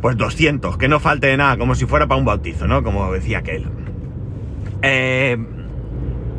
Pues 0.00 0.16
200, 0.16 0.76
que 0.78 0.88
no 0.88 1.00
falte 1.00 1.26
de 1.26 1.36
nada, 1.36 1.56
como 1.56 1.74
si 1.74 1.86
fuera 1.86 2.06
para 2.06 2.18
un 2.18 2.24
bautizo, 2.24 2.66
¿no? 2.66 2.82
Como 2.82 3.12
decía 3.12 3.38
aquel. 3.38 3.66
Eh, 4.82 5.36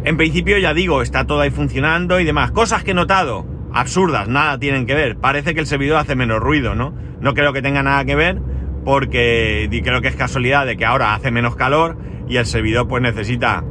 en 0.06 0.18
principio, 0.18 0.58
ya 0.58 0.74
digo, 0.74 1.02
está 1.02 1.26
todo 1.26 1.42
ahí 1.42 1.52
funcionando 1.52 2.20
y 2.20 2.24
demás. 2.24 2.52
Cosas 2.52 2.84
que 2.84 2.92
he 2.92 2.94
notado, 2.94 3.46
absurdas, 3.74 4.30
nada 4.30 4.58
tienen 4.58 4.86
que 4.86 4.96
ver. 4.96 5.18
Parece 5.18 5.54
que 5.54 5.60
el 5.60 5.68
servidor 5.68 5.98
hace 5.98 6.16
menos 6.16 6.40
ruido, 6.40 6.74
¿no? 6.74 6.94
No 7.20 7.34
creo 7.34 7.52
que 7.52 7.62
tenga 7.62 7.84
nada 7.84 8.06
que 8.06 8.16
ver, 8.16 8.42
porque 8.86 9.68
creo 9.84 10.02
que 10.02 10.08
es 10.08 10.16
casualidad 10.16 10.66
de 10.66 10.78
que 10.78 10.86
ahora 10.86 11.14
hace 11.14 11.32
menos 11.32 11.58
calor 11.58 11.98
y 12.30 12.38
el 12.38 12.46
servidor 12.46 12.88
pues 12.88 13.04
necesita 13.04 13.64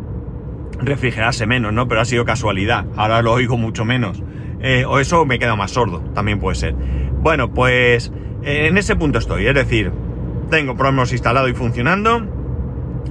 refrigerarse 0.78 1.46
menos, 1.46 1.72
¿no? 1.72 1.88
Pero 1.88 2.00
ha 2.00 2.04
sido 2.04 2.24
casualidad. 2.24 2.86
Ahora 2.96 3.22
lo 3.22 3.32
oigo 3.32 3.56
mucho 3.56 3.84
menos. 3.84 4.22
Eh, 4.60 4.84
o 4.86 4.98
eso 4.98 5.24
me 5.24 5.38
queda 5.38 5.56
más 5.56 5.72
sordo, 5.72 6.00
también 6.14 6.40
puede 6.40 6.56
ser. 6.56 6.74
Bueno, 6.74 7.52
pues 7.52 8.12
eh, 8.42 8.66
en 8.68 8.78
ese 8.78 8.96
punto 8.96 9.18
estoy. 9.18 9.46
Es 9.46 9.54
decir, 9.54 9.92
tengo 10.50 10.76
Promos 10.76 11.12
instalado 11.12 11.48
y 11.48 11.54
funcionando. 11.54 12.26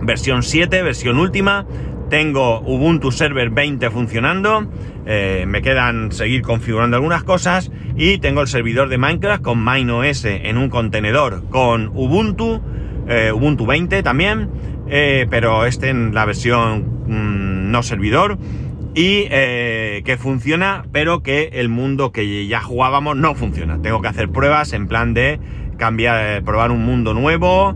Versión 0.01 0.43
7, 0.43 0.83
versión 0.83 1.17
última. 1.17 1.65
tengo 2.09 2.61
Ubuntu 2.61 3.11
Server 3.11 3.49
20 3.49 3.89
funcionando, 3.89 4.71
eh, 5.05 5.43
me 5.45 5.61
quedan 5.61 6.13
seguir 6.13 6.41
configurando 6.41 6.95
algunas 6.95 7.23
cosas 7.23 7.69
y 7.97 8.19
tengo 8.19 8.39
el 8.39 8.47
servidor 8.47 8.87
de 8.87 8.97
Minecraft 8.97 9.41
con 9.43 9.65
MineOS 9.65 10.23
en 10.23 10.57
un 10.57 10.69
contenedor 10.69 11.43
con 11.49 11.87
Ubuntu, 11.87 12.61
Ubuntu 13.33 13.65
20 13.65 14.03
también, 14.03 14.49
pero 15.29 15.65
este 15.65 15.89
en 15.89 16.13
la 16.13 16.23
versión 16.23 17.03
mm, 17.07 17.56
no 17.67 17.83
servidor 17.83 18.37
y 18.95 19.25
que 19.27 20.17
funciona, 20.19 20.85
pero 20.91 21.21
que 21.21 21.49
el 21.53 21.69
mundo 21.69 22.11
que 22.11 22.47
ya 22.47 22.61
jugábamos 22.61 23.15
no 23.15 23.35
funciona. 23.35 23.79
Tengo 23.81 24.01
que 24.01 24.07
hacer 24.07 24.29
pruebas 24.29 24.73
en 24.73 24.87
plan 24.87 25.13
de 25.13 25.39
cambiar, 25.77 26.43
probar 26.43 26.71
un 26.71 26.83
mundo 26.83 27.13
nuevo, 27.13 27.75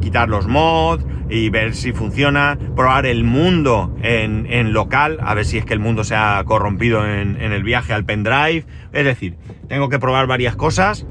quitar 0.00 0.30
los 0.30 0.46
mods, 0.46 1.04
y 1.28 1.50
ver 1.50 1.74
si 1.74 1.92
funciona, 1.92 2.58
probar 2.74 3.06
el 3.06 3.24
mundo 3.24 3.94
en, 4.02 4.72
local, 4.72 5.18
a 5.20 5.34
ver 5.34 5.44
si 5.44 5.58
es 5.58 5.64
que 5.64 5.74
el 5.74 5.80
mundo 5.80 6.04
se 6.04 6.14
ha 6.14 6.42
corrompido 6.44 7.06
en, 7.06 7.40
el 7.40 7.62
viaje 7.62 7.92
al 7.92 8.04
pendrive. 8.04 8.64
Es 8.92 9.04
decir, 9.04 9.36
tengo 9.68 9.88
que 9.88 9.98
probar 9.98 10.26
varias 10.26 10.56
cosas, 10.56 11.06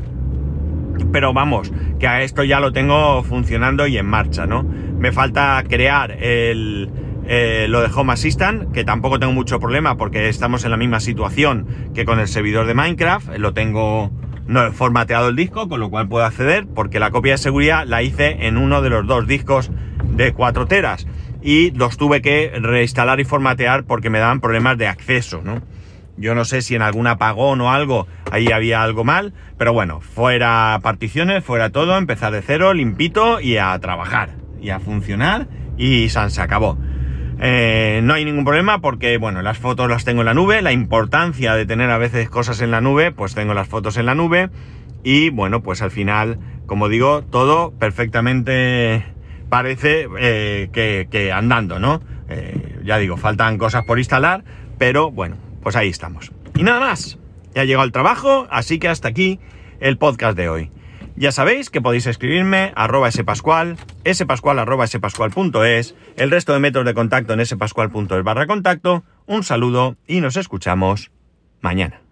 pero 1.12 1.34
vamos, 1.34 1.72
que 2.00 2.08
a 2.08 2.22
esto 2.22 2.44
ya 2.44 2.60
lo 2.60 2.72
tengo 2.72 3.24
funcionando 3.24 3.88
y 3.88 3.98
en 3.98 4.06
marcha, 4.06 4.46
¿no? 4.46 4.64
Me 4.64 5.12
falta 5.12 5.64
crear 5.68 6.12
el, 6.12 6.90
eh, 7.28 7.68
lo 7.70 7.82
de 7.82 7.90
Home 7.94 8.14
Assistant, 8.14 8.72
que 8.72 8.84
tampoco 8.84 9.20
tengo 9.20 9.34
mucho 9.34 9.60
problema 9.60 9.98
porque 9.98 10.30
estamos 10.30 10.64
en 10.66 10.72
la 10.72 10.78
misma 10.78 11.00
situación 11.00 11.68
que 11.94 12.06
con 12.06 12.20
el 12.20 12.28
servidor 12.28 12.68
de 12.68 12.74
Minecraft, 12.74 13.38
lo 13.38 13.54
tengo 13.54 14.12
no 14.48 14.66
he 14.66 14.72
formateado 14.72 15.30
el 15.30 15.36
disco, 15.36 15.68
con 15.68 15.80
lo 15.80 15.90
cual 15.90 16.08
puedo 16.08 16.24
acceder, 16.24 16.68
porque 16.68 17.00
la 17.00 17.12
copia 17.12 17.34
de 17.34 17.38
seguridad 17.40 17.86
la 17.88 18.04
hice 18.04 18.46
en 18.46 18.58
uno 18.58 18.82
de 18.82 18.90
los 18.90 19.08
dos 19.08 19.28
discos 19.28 19.72
de 20.04 20.34
4 20.34 20.68
teras 20.68 21.08
y 21.42 21.72
los 21.72 21.98
tuve 21.98 22.22
que 22.22 22.52
reinstalar 22.60 23.20
y 23.20 23.24
formatear 23.24 23.86
porque 23.86 24.10
me 24.10 24.20
daban 24.20 24.42
problemas 24.42 24.78
de 24.78 24.88
acceso, 24.88 25.42
¿no? 25.44 25.62
Yo 26.18 26.34
no 26.34 26.46
sé 26.46 26.62
si 26.62 26.76
en 26.76 26.82
algún 26.82 27.08
apagón 27.08 27.60
o 27.60 27.72
algo 27.72 28.08
ahí 28.32 28.52
había 28.52 28.82
algo 28.82 29.04
mal, 29.04 29.34
pero 29.58 29.74
bueno, 29.74 30.00
fuera 30.00 30.80
particiones, 30.82 31.44
fuera 31.44 31.72
todo, 31.72 31.98
empezar 31.98 32.32
de 32.32 32.42
cero, 32.42 32.74
limpito 32.74 33.42
y 33.42 33.58
a 33.58 33.78
trabajar 33.80 34.36
y 34.62 34.70
a 34.70 34.80
funcionar 34.80 35.48
y 35.78 36.08
se 36.10 36.42
acabó. 36.42 36.78
Eh, 37.40 38.00
no 38.04 38.14
hay 38.14 38.26
ningún 38.26 38.46
problema 38.46 38.80
porque, 38.80 39.18
bueno, 39.18 39.42
las 39.42 39.58
fotos 39.58 39.90
las 39.90 40.06
tengo 40.06 40.22
en 40.22 40.28
la 40.28 40.34
nube, 40.34 40.62
la 40.62 40.72
importancia 40.72 41.56
de 41.56 41.66
tener 41.66 41.90
a 41.90 41.98
veces 41.98 42.30
cosas 42.30 42.62
en 42.62 42.72
la 42.72 42.82
nube, 42.82 43.12
pues 43.12 43.36
tengo 43.36 43.54
las 43.54 43.68
fotos 43.68 43.98
en 43.98 44.06
la 44.06 44.16
nube 44.16 44.50
y, 45.04 45.30
bueno, 45.30 45.62
pues 45.62 45.82
al 45.82 45.92
final, 45.92 46.40
como 46.66 46.90
digo, 46.90 47.24
todo 47.24 47.72
perfectamente 47.72 49.06
parece 49.50 50.08
eh, 50.20 50.70
que, 50.72 51.32
andando, 51.32 51.80
¿no? 51.80 52.02
Eh, 52.30 52.80
ya 52.84 52.98
digo, 52.98 53.18
faltan 53.18 53.58
cosas 53.58 53.84
por 53.86 54.00
instalar, 54.00 54.44
pero 54.78 55.12
bueno, 55.12 55.38
pues 55.62 55.76
ahí 55.76 55.90
estamos. 55.90 56.32
Y 56.56 56.64
nada 56.64 56.80
más, 56.80 57.20
ya 57.54 57.66
llegó 57.66 57.84
el 57.84 57.92
trabajo, 57.92 58.48
así 58.50 58.80
que 58.80 58.88
hasta 58.88 59.10
aquí 59.10 59.40
el 59.80 59.98
podcast 59.98 60.38
de 60.38 60.50
hoy. 60.50 60.72
Ya 61.18 61.32
sabéis 61.32 61.70
que 61.70 61.82
podéis 61.82 62.08
escribirme 62.08 62.74
arroba 62.76 63.10
spascual, 63.10 63.78
spascual 64.06 64.60
arroba 64.60 64.86
spascual.es, 64.86 65.96
el 66.18 66.30
resto 66.30 66.54
de 66.54 66.60
métodos 66.60 66.86
de 66.86 66.94
contacto 66.94 67.34
en 67.34 67.46
spascual.es 67.46 68.24
barra 68.24 68.48
contacto. 68.48 69.06
Un 69.26 69.44
saludo 69.44 69.96
y 70.08 70.20
nos 70.20 70.36
escuchamos 70.36 71.12
mañana. 71.62 72.05